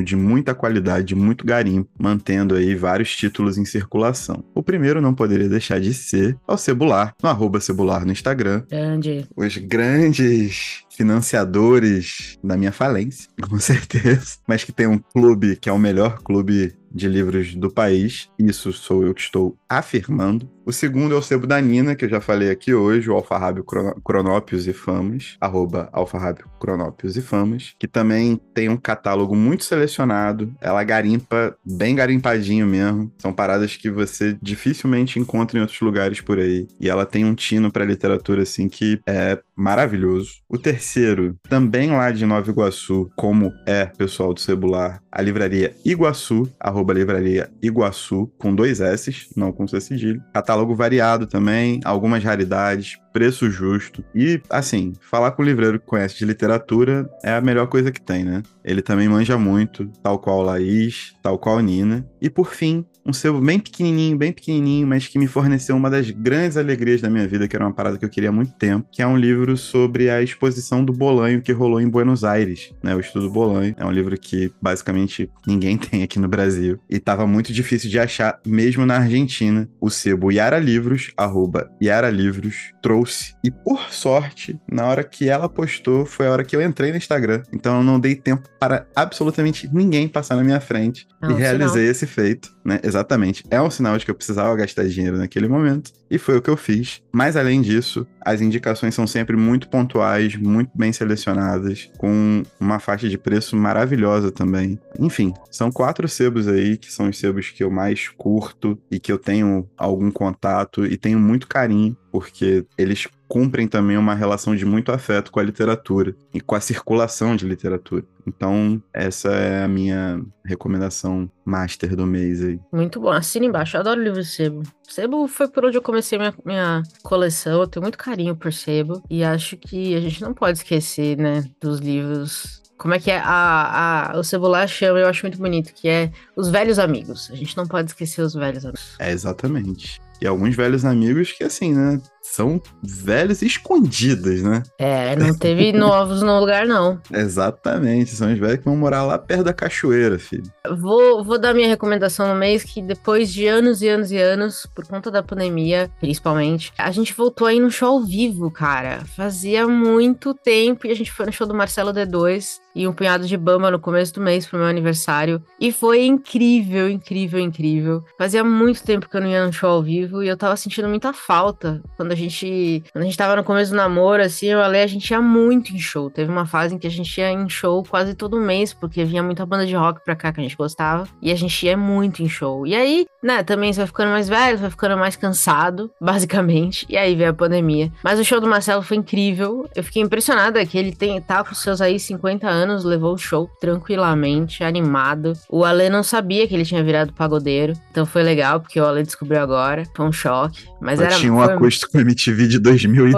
de 0.05 0.17
muita 0.17 0.55
qualidade, 0.55 1.07
de 1.07 1.15
muito 1.15 1.45
garimpo, 1.45 1.89
mantendo 1.99 2.55
aí 2.55 2.75
vários 2.75 3.15
títulos 3.17 3.59
em 3.59 3.65
circulação. 3.65 4.45
O 4.55 4.63
primeiro 4.63 5.01
não 5.01 5.15
poderia 5.15 5.49
deixar 5.49 5.81
de 5.81 5.93
ser 5.95 6.37
ao 6.47 6.59
Cebular, 6.59 7.15
no 7.23 7.29
arroba 7.29 7.61
Cebular 7.61 8.05
no 8.05 8.13
Instagram. 8.13 8.63
Grande. 8.69 9.27
Os 9.37 9.57
grandes 9.57 10.85
financiadores 10.91 12.39
da 12.43 12.57
minha 12.57 12.73
falência, 12.73 13.29
com 13.43 13.59
certeza, 13.59 14.39
mas 14.47 14.65
que 14.65 14.73
tem 14.73 14.87
um 14.87 14.99
clube 14.99 15.57
que 15.57 15.69
é 15.69 15.73
o 15.73 15.79
melhor 15.79 16.21
clube 16.23 16.75
de 16.95 17.09
livros 17.09 17.55
do 17.55 17.71
país. 17.71 18.31
Isso 18.39 18.73
sou 18.73 19.05
eu 19.05 19.13
que 19.13 19.21
estou 19.21 19.57
afirmando. 19.69 20.49
O 20.67 20.73
segundo 20.73 21.15
é 21.15 21.19
o 21.19 21.23
sebo 21.23 21.47
da 21.47 21.61
Nina, 21.61 21.95
que 21.95 22.07
eu 22.07 22.09
já 22.09 22.23
falei 22.23 22.51
aqui 22.51 22.73
hoje, 22.73 23.11
o 23.11 23.15
Alfarrábio 23.15 23.63
Cronópios 24.03 24.67
e 24.67 24.73
Famas, 24.73 25.37
arroba 25.39 25.91
Alfarrábio 25.93 26.49
Cronópios 26.59 27.19
e 27.19 27.21
Famas, 27.21 27.75
que 27.79 27.87
também 27.87 28.41
tem 28.55 28.71
um 28.71 28.77
catálogo 28.79 29.37
muito 29.37 29.63
selecionado. 29.63 30.55
Ela 30.63 30.83
garimpa 30.83 31.55
bem 31.67 31.95
garimpadinho 31.95 32.67
mesmo. 32.67 33.13
São 33.19 33.31
paradas 33.31 33.77
que 33.77 33.91
você 33.91 34.39
dificilmente 34.41 35.19
encontra 35.19 35.59
em 35.59 35.61
outros 35.61 35.81
lugares 35.83 36.23
por 36.23 36.39
aí. 36.39 36.67
E 36.81 36.89
ela 36.89 37.05
tem 37.05 37.27
um 37.27 37.35
tino 37.35 37.71
para 37.71 37.85
literatura 37.85 38.43
assim 38.43 38.67
que 38.67 38.99
é 39.07 39.39
maravilhoso. 39.55 40.37
O 40.49 40.57
terceiro, 40.57 41.37
também 41.47 41.91
lá 41.91 42.11
de 42.11 42.25
Nova 42.25 42.51
Iguaçu, 42.51 43.11
como 43.17 43.53
é 43.67 43.85
pessoal 43.85 44.33
do 44.33 44.41
Cebular, 44.41 45.03
a 45.13 45.23
livraria 45.23 45.77
Iguaçu, 45.85 46.51
arroba 46.59 46.84
livraria 46.93 47.51
Iguaçu, 47.63 48.31
com 48.39 48.55
dois 48.55 48.81
S, 48.81 49.29
não 49.37 49.53
com 49.53 49.67
C 49.67 49.81
cedilho. 49.81 50.23
Catálogo 50.33 50.75
variado 50.75 51.27
também, 51.27 51.81
algumas 51.85 52.23
raridades, 52.23 52.99
preço 53.13 53.51
justo. 53.51 54.05
E, 54.15 54.41
assim, 54.51 54.93
falar 55.01 55.31
com 55.33 55.43
o 55.43 55.45
livreiro 55.45 55.79
que 55.79 55.87
conhece 55.87 56.19
de 56.19 56.25
literatura 56.25 57.09
é 57.23 57.33
a 57.33 57.41
melhor 57.41 57.69
coisa 57.69 57.93
que 57.93 58.01
tem, 58.01 58.25
né? 58.25 58.43
Ele 58.65 58.83
também 58.83 59.09
manja 59.09 59.39
muito, 59.39 59.87
tal 60.03 60.19
qual 60.19 60.43
Laís, 60.43 61.15
tal 61.23 61.39
qual 61.39 61.61
Nina. 61.61 62.07
E, 62.21 62.29
por 62.29 62.53
fim, 62.53 62.85
um 63.07 63.13
sebo 63.13 63.41
bem 63.41 63.59
pequenininho, 63.59 64.17
bem 64.17 64.33
pequenininho, 64.33 64.87
mas 64.87 65.07
que 65.07 65.19
me 65.19 65.27
forneceu 65.27 65.77
uma 65.77 65.91
das 65.91 66.11
grandes 66.11 66.57
alegrias 66.57 67.01
da 67.01 67.11
minha 67.11 67.27
vida, 67.29 67.47
que 67.47 67.55
era 67.55 67.65
uma 67.65 67.73
parada 67.73 67.99
que 67.99 68.05
eu 68.05 68.09
queria 68.09 68.31
há 68.31 68.33
muito 68.33 68.53
tempo, 68.53 68.89
que 68.91 69.03
é 69.03 69.07
um 69.07 69.17
livro 69.17 69.57
sobre 69.57 70.09
a 70.09 70.23
exposição 70.23 70.85
do 70.85 70.93
Bolanho 70.93 71.43
que 71.43 71.53
rolou 71.53 71.81
em 71.81 71.89
Buenos 71.89 72.25
Aires, 72.25 72.73
né? 72.83 72.95
O 72.95 73.01
Estudo 73.01 73.31
Bolanho. 73.31 73.75
É 73.77 73.85
um 73.85 73.91
livro 73.91 74.19
que, 74.19 74.53
basicamente, 74.61 75.31
ninguém 75.47 75.77
tem 75.79 76.03
aqui 76.03 76.19
no 76.19 76.29
Brasil. 76.29 76.79
E 76.89 76.99
tava 76.99 77.27
muito 77.27 77.53
difícil 77.53 77.91
de 77.91 77.99
achar, 77.99 78.41
mesmo 78.47 78.87
na 78.87 78.97
Argentina. 78.97 79.69
O 79.81 79.91
sebo 79.91 80.33
Yara 80.33 80.59
Livros, 80.59 81.13
arroba 81.17 81.71
Yara 81.83 82.11
Livros, 82.11 82.73
trouxe. 82.83 83.35
E 83.45 83.51
por 83.51 83.93
sorte, 83.93 84.59
na 84.71 84.87
hora 84.87 85.05
que 85.05 85.29
ela 85.29 85.49
postou, 85.49 86.07
foi 86.07 86.27
a 86.27 86.31
hora 86.31 86.45
que 86.45 86.57
eu 86.57 86.63
entrei 86.63 86.91
no 86.91 86.97
Instagram. 86.97 87.43
Então 87.53 87.79
eu 87.79 87.83
não 87.83 88.01
dei 88.01 88.15
tempo 88.15 88.49
para 88.59 88.87
absolutamente 88.95 89.69
ninguém 89.73 90.09
passar 90.09 90.37
na 90.37 90.45
minha 90.45 90.61
frente. 90.61 91.07
É 91.23 91.31
e 91.31 91.35
realizei 91.35 91.83
sinal. 91.83 91.91
esse 91.91 92.07
feito, 92.07 92.55
né? 92.65 92.81
Exatamente. 92.95 93.45
É 93.51 93.61
um 93.61 93.71
sinal 93.71 93.99
de 93.99 94.05
que 94.05 94.11
eu 94.11 94.15
precisava 94.15 94.55
gastar 94.55 94.87
dinheiro 94.87 95.19
naquele 95.19 95.49
momento. 95.49 95.91
E 96.09 96.17
foi 96.17 96.37
o 96.37 96.43
que 96.43 96.49
eu 96.49 96.57
fiz. 96.57 97.03
Mas 97.13 97.37
além 97.37 97.61
disso, 97.61 98.07
as 98.25 98.41
indicações 98.41 98.95
são 98.95 99.07
sempre 99.07 99.37
muito 99.37 99.69
pontuais, 99.69 100.35
muito 100.37 100.71
bem 100.75 100.93
selecionadas, 100.93 101.91
com 101.99 102.43
uma 102.59 102.79
faixa 102.79 103.09
de 103.09 103.19
preço 103.19 103.57
maravilhosa 103.57 104.31
também. 104.31 104.79
Enfim, 104.99 105.35
são 105.51 105.71
quatro 105.71 106.09
sebos 106.09 106.49
aí 106.49 106.77
que 106.77 106.93
são 106.93 107.09
os 107.09 107.19
sebos 107.19 107.51
que 107.51 107.63
eu 107.63 107.71
mais 107.71 108.09
curto 108.09 108.79
e 108.91 108.99
que 108.99 109.13
eu 109.13 109.19
tenho 109.19 109.69
algum 109.77 110.11
contato 110.11 110.87
e 110.87 110.97
tenho 110.97 111.19
muito 111.19 111.47
carinho, 111.47 111.97
porque 112.11 112.65
eles 112.79 113.07
cumprem 113.29 113.67
também 113.67 113.97
uma 113.97 114.15
relação 114.15 114.55
de 114.55 114.65
muito 114.65 114.93
afeto 114.93 115.33
com 115.33 115.41
a 115.41 115.43
literatura 115.43 116.15
e 116.33 116.41
com 116.41 116.55
a 116.55 116.61
circulação 116.61 117.35
de 117.35 117.47
literatura. 117.47 118.05
Então, 118.27 118.83
essa 118.93 119.31
é 119.31 119.65
a 119.65 119.69
minha 119.69 120.25
recomendação 120.45 121.31
master 121.45 121.95
do 121.97 122.07
mês 122.07 122.43
aí. 122.43 122.61
Muito 122.73 123.01
bom. 123.01 123.11
Assina 123.11 123.47
embaixo. 123.47 123.77
Eu 123.77 123.81
adoro 123.81 124.03
livro 124.03 124.23
de 124.23 124.29
sebo. 124.29 124.63
Sebo 124.89 125.27
foi 125.27 125.49
por 125.49 125.65
onde 125.65 125.77
eu 125.77 125.83
comecei 125.83 126.19
minha, 126.19 126.35
minha 126.45 126.83
coleção. 127.03 127.61
Eu 127.61 127.67
tenho 127.67 127.83
muito 127.83 127.99
carinho 127.99 128.14
por 128.37 128.53
sebo. 128.53 129.03
E 129.11 129.25
acho 129.25 129.57
que 129.57 129.95
a 129.95 130.01
gente 130.01 130.21
não 130.23 130.33
pode 130.35 130.59
esquecer, 130.59 131.17
né, 131.17 131.45
dos 131.61 131.81
livros 131.81 132.63
como 132.77 132.93
é 132.93 132.99
que 132.99 133.11
é? 133.11 133.19
A, 133.19 134.13
a, 134.13 134.19
o 134.19 134.25
Cebolar 134.25 134.67
chama, 134.67 134.99
eu 134.99 135.09
acho 135.09 135.23
muito 135.23 135.39
bonito, 135.39 135.73
que 135.73 135.89
é 135.89 136.11
os 136.37 136.51
velhos 136.51 136.79
amigos. 136.79 137.31
A 137.31 137.35
gente 137.35 137.57
não 137.57 137.67
pode 137.67 137.91
esquecer 137.91 138.21
os 138.21 138.35
velhos 138.35 138.65
amigos. 138.65 138.97
É, 138.99 139.13
exatamente. 139.13 140.01
E 140.21 140.27
alguns 140.27 140.55
velhos 140.55 140.85
amigos 140.85 141.33
que, 141.33 141.45
assim, 141.45 141.73
né? 141.73 142.01
São 142.25 142.61
velhos 142.83 143.43
escondidos, 143.43 144.43
né? 144.43 144.63
É, 144.79 145.15
não 145.15 145.35
teve 145.35 145.73
novos 145.77 146.23
no 146.23 146.41
lugar, 146.41 146.67
não. 146.67 146.99
Exatamente, 147.13 148.17
são 148.17 148.33
os 148.33 148.39
velhos 148.39 148.59
que 148.59 148.65
vão 148.65 148.77
morar 148.77 149.05
lá 149.05 149.19
perto 149.19 149.45
da 149.45 149.53
cachoeira, 149.53 150.19
filho. 150.19 150.51
Vou, 150.79 151.23
vou 151.23 151.39
dar 151.39 151.53
minha 151.53 151.69
recomendação 151.69 152.27
no 152.27 152.35
mês 152.35 152.65
que 152.65 152.81
depois 152.81 153.31
de 153.31 153.47
anos 153.47 153.83
e 153.83 153.89
anos 153.89 154.11
e 154.11 154.17
anos, 154.17 154.67
por 154.75 154.87
conta 154.87 155.11
da 155.11 155.23
pandemia, 155.23 155.91
principalmente, 156.01 156.73
a 156.79 156.91
gente 156.91 157.13
voltou 157.13 157.47
aí 157.47 157.61
no 157.61 157.71
show 157.71 157.99
ao 157.99 158.05
vivo, 158.05 158.51
cara. 158.51 159.05
Fazia 159.17 159.69
muito 159.69 160.33
tempo 160.33 160.87
e 160.87 160.91
a 160.91 160.97
gente 160.97 161.13
foi 161.13 161.27
no 161.27 161.33
show 161.33 161.47
do 161.47 161.55
Marcelo 161.55 161.93
D2 161.93 162.65
e 162.75 162.89
um 162.89 162.93
punhado 162.93 163.27
de 163.27 163.37
bamba 163.37 163.71
no 163.71 163.79
começo 163.79 164.15
do 164.15 164.21
mês 164.21 164.47
pro 164.47 164.59
meu 164.59 164.67
aniversário. 164.67 165.43
E 165.61 165.71
foi 165.71 166.05
incrível, 166.05 166.89
incrível, 166.89 167.39
incrível. 167.39 168.03
Fazia 168.19 168.43
muito 168.43 168.83
tempo 168.83 169.09
que 169.09 169.17
eu 169.17 169.21
não 169.21 169.29
ia 169.29 169.47
no 169.47 169.53
show 169.53 169.71
ao 169.71 169.83
vivo 169.83 170.23
e 170.23 170.29
eu 170.29 170.37
tava 170.37 170.57
sentindo 170.57 170.89
muita 170.89 171.13
falta 171.13 171.83
quando 171.97 172.14
a 172.15 172.17
gente. 172.17 172.83
Quando 172.93 173.03
a 173.03 173.07
gente 173.07 173.17
tava 173.17 173.37
no 173.37 173.45
começo 173.45 173.71
do 173.71 173.77
namoro, 173.77 174.23
assim, 174.23 174.47
eu 174.47 174.59
e 174.59 174.63
a 174.63 174.67
Lê, 174.67 174.83
a 174.83 174.87
gente 174.87 175.11
ia 175.11 175.21
muito 175.21 175.75
em 175.75 175.79
show. 175.79 176.11
Teve 176.11 176.31
uma 176.31 176.47
fase 176.47 176.75
em 176.75 176.79
que 176.79 176.87
a 176.87 176.91
gente 176.91 177.17
ia 177.19 177.31
em 177.31 177.49
show 177.49 177.85
quase 177.85 178.15
todo 178.15 178.41
mês, 178.41 178.73
porque 178.73 179.05
vinha 179.05 179.23
muita 179.23 179.45
banda 179.45 179.67
de 179.67 179.75
rock 179.75 180.03
pra 180.05 180.17
cá 180.17 180.33
que 180.33 180.41
a 180.41 180.43
gente 180.43 180.57
gostava. 180.57 181.07
E 181.21 181.31
a 181.31 181.35
gente 181.35 181.67
ia 181.67 181.77
muito 181.77 182.23
em 182.23 182.29
show. 182.29 182.67
E 182.67 182.75
aí, 182.75 183.07
né, 183.23 183.43
também 183.43 183.73
você 183.73 183.81
vai 183.81 183.87
ficando 183.87 184.11
mais 184.11 184.29
velho, 184.29 184.59
vai 184.59 184.71
ficando 184.71 184.97
mais 184.97 185.17
cansado, 185.17 185.91
basicamente. 186.01 186.87
E 186.89 186.97
aí 186.97 187.15
veio 187.15 187.31
a 187.31 187.35
pandemia. 187.35 187.93
Mas 188.03 188.19
o 188.19 188.25
show 188.25 188.41
do 188.41 188.47
Marcelo 188.47 188.83
foi 188.83 188.97
incrível. 188.97 189.69
Eu 189.75 189.83
fiquei 189.83 190.03
impressionada 190.03 190.65
que 190.65 190.79
ele 190.79 190.95
tem, 190.95 191.21
tá 191.21 191.43
com 191.45 191.55
seus 191.55 191.81
aí 191.81 191.99
50 191.99 192.49
anos, 192.49 192.85
levou 192.85 193.15
o 193.15 193.19
show 193.19 193.51
tranquilamente, 193.61 194.63
animado. 194.63 195.33
O 195.49 195.65
Ale 195.65 195.89
não 195.89 196.03
sabia 196.03 196.47
que 196.47 196.55
ele 196.55 196.65
tinha 196.65 196.83
virado 196.83 197.13
pagodeiro. 197.13 197.73
Então 197.91 198.07
foi 198.07 198.23
legal, 198.23 198.61
porque 198.61 198.81
o 198.81 198.87
Ale 198.87 199.03
descobriu 199.03 199.41
agora. 199.41 199.85
Foi 199.95 200.07
um 200.07 200.13
choque. 200.13 200.65
Mas 200.81 201.01
Eu 201.01 201.07
era. 201.07 201.17
Tinha 201.17 201.33
um 201.33 201.43
acústico 201.43 201.99
MTV 202.05 202.47
de 202.47 202.59
2002. 202.59 203.15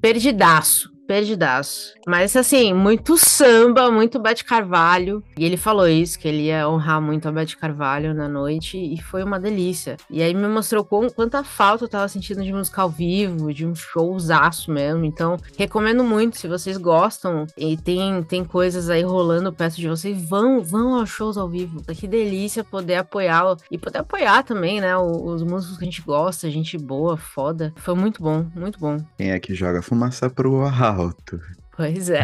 Perdidaço. 0.00 0.97
Perdidaço. 1.08 1.94
Mas 2.06 2.36
assim, 2.36 2.74
muito 2.74 3.16
samba, 3.16 3.90
muito 3.90 4.20
Bete 4.20 4.44
Carvalho. 4.44 5.24
E 5.38 5.44
ele 5.44 5.56
falou 5.56 5.88
isso, 5.88 6.18
que 6.18 6.28
ele 6.28 6.42
ia 6.42 6.68
honrar 6.68 7.00
muito 7.00 7.26
a 7.26 7.32
Bete 7.32 7.56
Carvalho 7.56 8.12
na 8.12 8.28
noite, 8.28 8.76
e 8.76 9.00
foi 9.00 9.24
uma 9.24 9.40
delícia. 9.40 9.96
E 10.10 10.22
aí 10.22 10.34
me 10.34 10.46
mostrou 10.46 10.84
com, 10.84 11.08
quanta 11.08 11.42
falta 11.42 11.84
eu 11.84 11.88
tava 11.88 12.06
sentindo 12.08 12.44
de 12.44 12.52
música 12.52 12.82
ao 12.82 12.90
vivo, 12.90 13.52
de 13.54 13.66
um 13.66 13.74
showzaço 13.74 14.70
mesmo. 14.70 15.04
Então, 15.06 15.38
recomendo 15.56 16.04
muito, 16.04 16.36
se 16.36 16.46
vocês 16.46 16.76
gostam 16.76 17.46
e 17.56 17.76
tem, 17.78 18.22
tem 18.22 18.44
coisas 18.44 18.90
aí 18.90 19.02
rolando 19.02 19.52
perto 19.52 19.76
de 19.76 19.88
vocês, 19.88 20.20
vão, 20.28 20.60
vão 20.60 20.94
aos 20.94 21.08
shows 21.08 21.38
ao 21.38 21.48
vivo. 21.48 21.82
Que 21.94 22.06
delícia 22.06 22.62
poder 22.62 22.96
apoiar 22.96 23.56
e 23.70 23.78
poder 23.78 23.98
apoiar 23.98 24.42
também, 24.42 24.80
né? 24.80 24.96
Os, 24.96 25.38
os 25.38 25.42
músicos 25.42 25.78
que 25.78 25.84
a 25.84 25.86
gente 25.86 26.02
gosta, 26.02 26.50
gente 26.50 26.76
boa, 26.76 27.16
foda. 27.16 27.72
Foi 27.76 27.94
muito 27.94 28.22
bom, 28.22 28.46
muito 28.54 28.78
bom. 28.78 28.98
Quem 29.16 29.30
é 29.30 29.40
que 29.40 29.54
joga 29.54 29.80
fumaça 29.80 30.28
pro 30.28 30.64
alto? 31.00 31.40
Pois 31.76 32.10
é. 32.10 32.22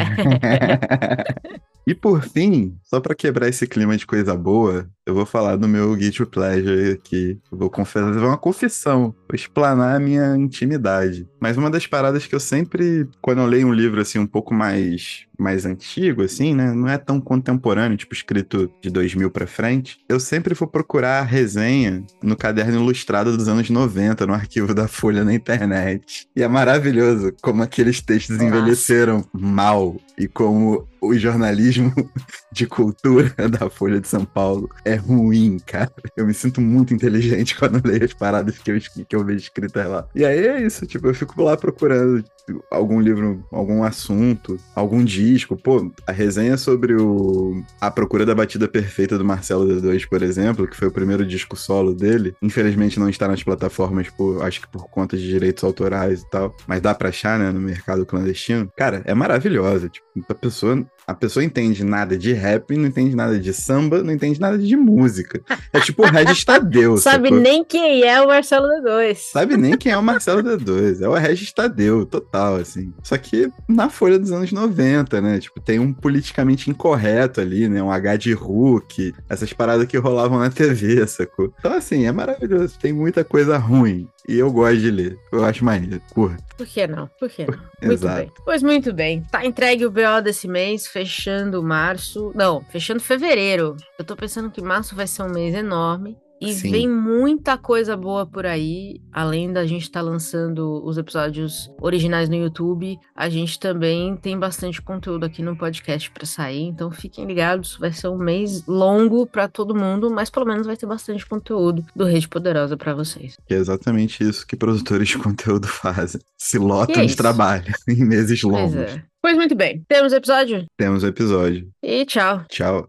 e 1.87 1.95
por 1.95 2.23
fim, 2.23 2.77
só 2.83 3.01
para 3.01 3.15
quebrar 3.15 3.49
esse 3.49 3.67
clima 3.67 3.97
de 3.97 4.07
coisa 4.07 4.37
boa, 4.37 4.89
eu 5.07 5.15
vou 5.15 5.27
falar 5.27 5.57
do 5.57 5.69
meu 5.69 5.95
guilty 5.95 6.25
pleasure 6.25 6.93
aqui. 6.93 7.39
Eu 7.51 7.59
vou 7.59 7.71
confessar, 7.71 8.17
uma 8.17 8.39
confissão, 8.39 9.15
vou 9.29 9.35
explanar 9.35 9.97
a 9.97 10.01
minha 10.01 10.37
intimidade. 10.37 11.29
Mas 11.41 11.57
uma 11.57 11.71
das 11.71 11.87
paradas 11.87 12.27
que 12.27 12.35
eu 12.35 12.41
sempre, 12.41 13.07
quando 13.21 13.41
eu 13.41 13.47
leio 13.47 13.69
um 13.69 13.73
livro 13.73 14.01
assim 14.01 14.19
um 14.19 14.27
pouco 14.27 14.55
mais 14.55 15.27
mais 15.39 15.67
antigo 15.67 16.23
assim, 16.23 16.55
né, 16.55 16.73
não 16.73 16.89
é 16.89 16.97
tão 16.97 17.21
contemporâneo, 17.21 17.97
tipo 17.97 18.15
escrito 18.15 18.71
de 18.81 18.89
2000 18.89 19.31
para 19.31 19.47
frente, 19.47 19.99
eu 20.09 20.21
sempre 20.21 20.55
vou 20.55 20.69
procurar 20.69 21.21
a 21.21 21.25
resenha 21.25 22.05
no 22.23 22.37
caderno 22.37 22.81
ilustrado 22.81 23.37
dos 23.37 23.49
anos 23.49 23.69
90 23.69 24.27
no 24.27 24.33
arquivo 24.33 24.73
da 24.73 24.87
Folha 24.87 25.25
na 25.25 25.35
internet. 25.35 26.29
E 26.37 26.43
é 26.43 26.49
maravilhoso 26.49 27.35
como 27.43 27.63
aqueles 27.63 28.01
textos 28.01 28.37
Nossa. 28.37 28.49
envelheceram 28.49 29.25
mal 29.33 29.97
e 30.17 30.29
como 30.29 30.87
o 31.01 31.15
jornalismo 31.15 31.93
de 32.53 32.67
cultura 32.67 33.35
da 33.49 33.69
Folha 33.69 34.01
de 34.01 34.09
São 34.09 34.25
Paulo 34.25 34.71
é 34.85 34.94
ruim, 34.97 35.59
cara. 35.65 35.93
Eu 36.17 36.27
me 36.27 36.35
sinto 36.35 36.61
muito 36.61 36.95
inteligente 36.95 37.57
quando 37.59 37.87
leio 37.87 38.05
as 38.05 38.13
paradas 38.13 38.59
que 38.59 38.71
eu, 38.71 38.79
que 39.09 39.17
eu 39.17 39.25
vejo 39.25 39.39
escritas 39.39 39.87
lá. 39.87 40.09
E 40.15 40.25
aí 40.25 40.47
é 40.47 40.61
isso, 40.61 40.87
tipo, 40.87 41.07
eu 41.07 41.15
fico 41.15 41.43
lá 41.43 41.57
procurando 41.57 42.25
algum 42.71 43.01
livro, 43.01 43.45
algum 43.51 43.83
assunto, 43.83 44.59
algum 44.75 45.05
disco. 45.05 45.57
Pô, 45.57 45.91
a 46.07 46.13
resenha 46.13 46.57
sobre 46.57 46.95
o 46.95 47.63
A 47.81 47.91
Procura 47.91 48.27
da 48.27 48.35
Batida 48.35 48.69
Perfeita 48.69 49.17
do 49.17 49.25
Marcelo 49.25 49.67
D2, 49.67 50.09
por 50.09 50.23
exemplo, 50.23 50.67
que 50.67 50.77
foi 50.77 50.89
o 50.89 50.93
primeiro 50.93 51.25
disco 51.27 51.57
solo 51.57 51.95
dele, 51.95 52.35
infelizmente 52.43 52.99
não 52.99 53.09
está 53.09 53.29
nas 53.29 53.43
plataformas, 53.43 54.11
por, 54.11 54.43
acho 54.43 54.61
que 54.61 54.69
por 54.69 54.89
conta 54.89 55.17
de 55.17 55.27
direitos 55.27 55.65
autorais 55.65 56.23
e 56.23 56.31
tal, 56.31 56.55
mas 56.67 56.81
dá 56.81 56.95
pra 56.95 57.09
achar, 57.09 57.39
né, 57.39 57.51
no 57.51 57.61
mercado 57.61 58.05
clandestino. 58.05 58.71
Cara, 58.77 59.03
é 59.05 59.15
maravilhosa. 59.15 59.89
Tipo, 59.89 60.07
a 60.29 60.35
pessoa 60.35 60.85
a 61.07 61.15
pessoa 61.15 61.45
entende 61.45 61.85
nada 61.85 62.17
de 62.17 62.33
rap, 62.33 62.77
não 62.77 62.87
entende 62.87 63.15
nada 63.15 63.39
de 63.39 63.53
samba, 63.53 64.03
não 64.03 64.13
entende 64.13 64.41
nada 64.41 64.59
de 64.59 64.77
música. 64.77 65.41
É 65.73 65.81
tipo 65.81 66.03
o 66.03 66.07
Regis 66.07 66.45
Tadeu. 66.45 66.97
Sabe 66.97 67.29
sacou? 67.29 67.41
nem 67.41 67.65
quem 67.65 68.03
é 68.03 68.21
o 68.21 68.29
Marcelo 68.29 68.69
D2. 68.69 69.15
Sabe 69.33 69.57
nem 69.57 69.77
quem 69.77 69.93
é 69.93 69.99
o 69.99 70.03
Marcelo 70.03 70.43
D2. 70.43 71.03
É 71.03 71.09
o 71.09 71.15
Regis 71.15 71.53
Tadeu, 71.53 72.07
total, 72.07 72.57
assim. 72.57 72.93
Só 73.03 73.17
que 73.19 73.51
na 73.69 73.89
folha 73.89 74.19
dos 74.19 74.33
anos 74.33 74.53
90, 74.53 75.21
né? 75.21 75.39
Tipo, 75.39 75.61
tem 75.61 75.79
um 75.79 75.93
politicamente 75.93 76.71
incorreto 76.71 77.41
ali, 77.41 77.69
né? 77.69 77.83
Um 77.83 77.91
H 77.91 78.17
de 78.17 78.33
Hulk, 78.33 79.15
essas 79.29 79.53
paradas 79.53 79.87
que 79.87 79.99
rolavam 79.99 80.39
na 80.39 80.51
TV, 80.51 81.07
sacou? 81.07 81.53
Então, 81.59 81.73
assim, 81.73 82.07
é 82.07 82.13
maravilhoso. 82.13 82.79
Tem 82.79 82.93
muita 82.93 83.25
coisa 83.25 83.57
ruim. 83.59 84.09
E 84.29 84.39
eu 84.39 84.51
gosto 84.51 84.79
de 84.81 84.91
ler. 84.91 85.19
Eu 85.31 85.45
acho 85.45 85.65
maneiro. 85.65 86.01
Curto. 86.13 86.43
Por 86.57 86.67
que 86.67 86.87
não? 86.87 87.09
Por 87.19 87.29
que 87.29 87.47
não? 87.47 87.59
Muito 87.83 87.93
Exato. 87.93 88.21
bem. 88.21 88.33
Pois 88.45 88.63
muito 88.63 88.93
bem. 88.93 89.23
Tá 89.31 89.45
entregue 89.45 89.85
o 89.85 89.91
BO 89.91 90.23
desse 90.23 90.49
mês, 90.49 90.87
fechando 90.87 91.63
março. 91.63 92.33
Não, 92.35 92.63
fechando 92.71 93.01
fevereiro. 93.01 93.77
Eu 93.99 94.05
tô 94.05 94.17
pensando 94.17 94.51
que 94.51 94.63
março 94.63 94.95
vai 94.97 95.07
ser 95.07 95.23
um 95.25 95.31
mês 95.31 95.55
enorme. 95.55 96.17
E 96.45 96.55
Sim. 96.55 96.71
vem 96.71 96.89
muita 96.89 97.57
coisa 97.57 97.97
boa 97.97 98.27
por 98.27 98.47
aí. 98.47 99.01
Além 99.13 99.53
da 99.53 99.67
gente 99.67 99.83
estar 99.83 100.01
tá 100.01 100.07
lançando 100.07 100.85
os 100.85 100.99
episódios 100.99 101.71
originais 101.81 102.29
no 102.29 102.35
YouTube, 102.35 102.99
a 103.15 103.29
gente 103.29 103.59
também 103.59 104.17
tem 104.17 104.39
bastante 104.39 104.83
conteúdo 104.83 105.25
aqui 105.25 105.43
no 105.43 105.57
podcast 105.57 106.11
para 106.11 106.27
sair. 106.27 106.63
Então 106.63 106.91
fiquem 106.91 107.25
ligados, 107.27 107.77
vai 107.79 107.93
ser 107.93 108.09
um 108.09 108.19
mês 108.19 108.67
longo 108.67 109.27
para 109.27 109.49
todo 109.49 109.75
mundo, 109.75 110.11
mas 110.11 110.31
pelo 110.31 110.47
menos 110.47 110.67
vai 110.67 110.77
ter 110.77 110.87
bastante 110.87 111.27
conteúdo 111.27 111.85
do 111.95 112.05
Rede 112.05 112.29
Poderosa 112.29 112.77
para 112.77 112.95
vocês. 112.95 113.37
É 113.49 113.55
exatamente 113.55 114.23
isso 114.23 114.47
que 114.47 114.57
produtores 114.57 115.09
de 115.09 115.19
conteúdo 115.19 115.67
fazem. 115.67 116.21
Se 116.37 116.59
lotam 116.59 117.03
é 117.03 117.07
de 117.07 117.17
trabalho 117.17 117.73
em 117.89 118.05
meses 118.05 118.43
longos. 118.43 118.75
Pois, 118.75 118.97
é. 118.97 119.03
pois 119.23 119.37
muito 119.37 119.55
bem. 119.55 119.85
Temos 119.89 120.13
episódio? 120.13 120.67
Temos 120.77 121.05
episódio. 121.05 121.69
E 121.83 122.05
tchau. 122.05 122.45
Tchau. 122.49 122.89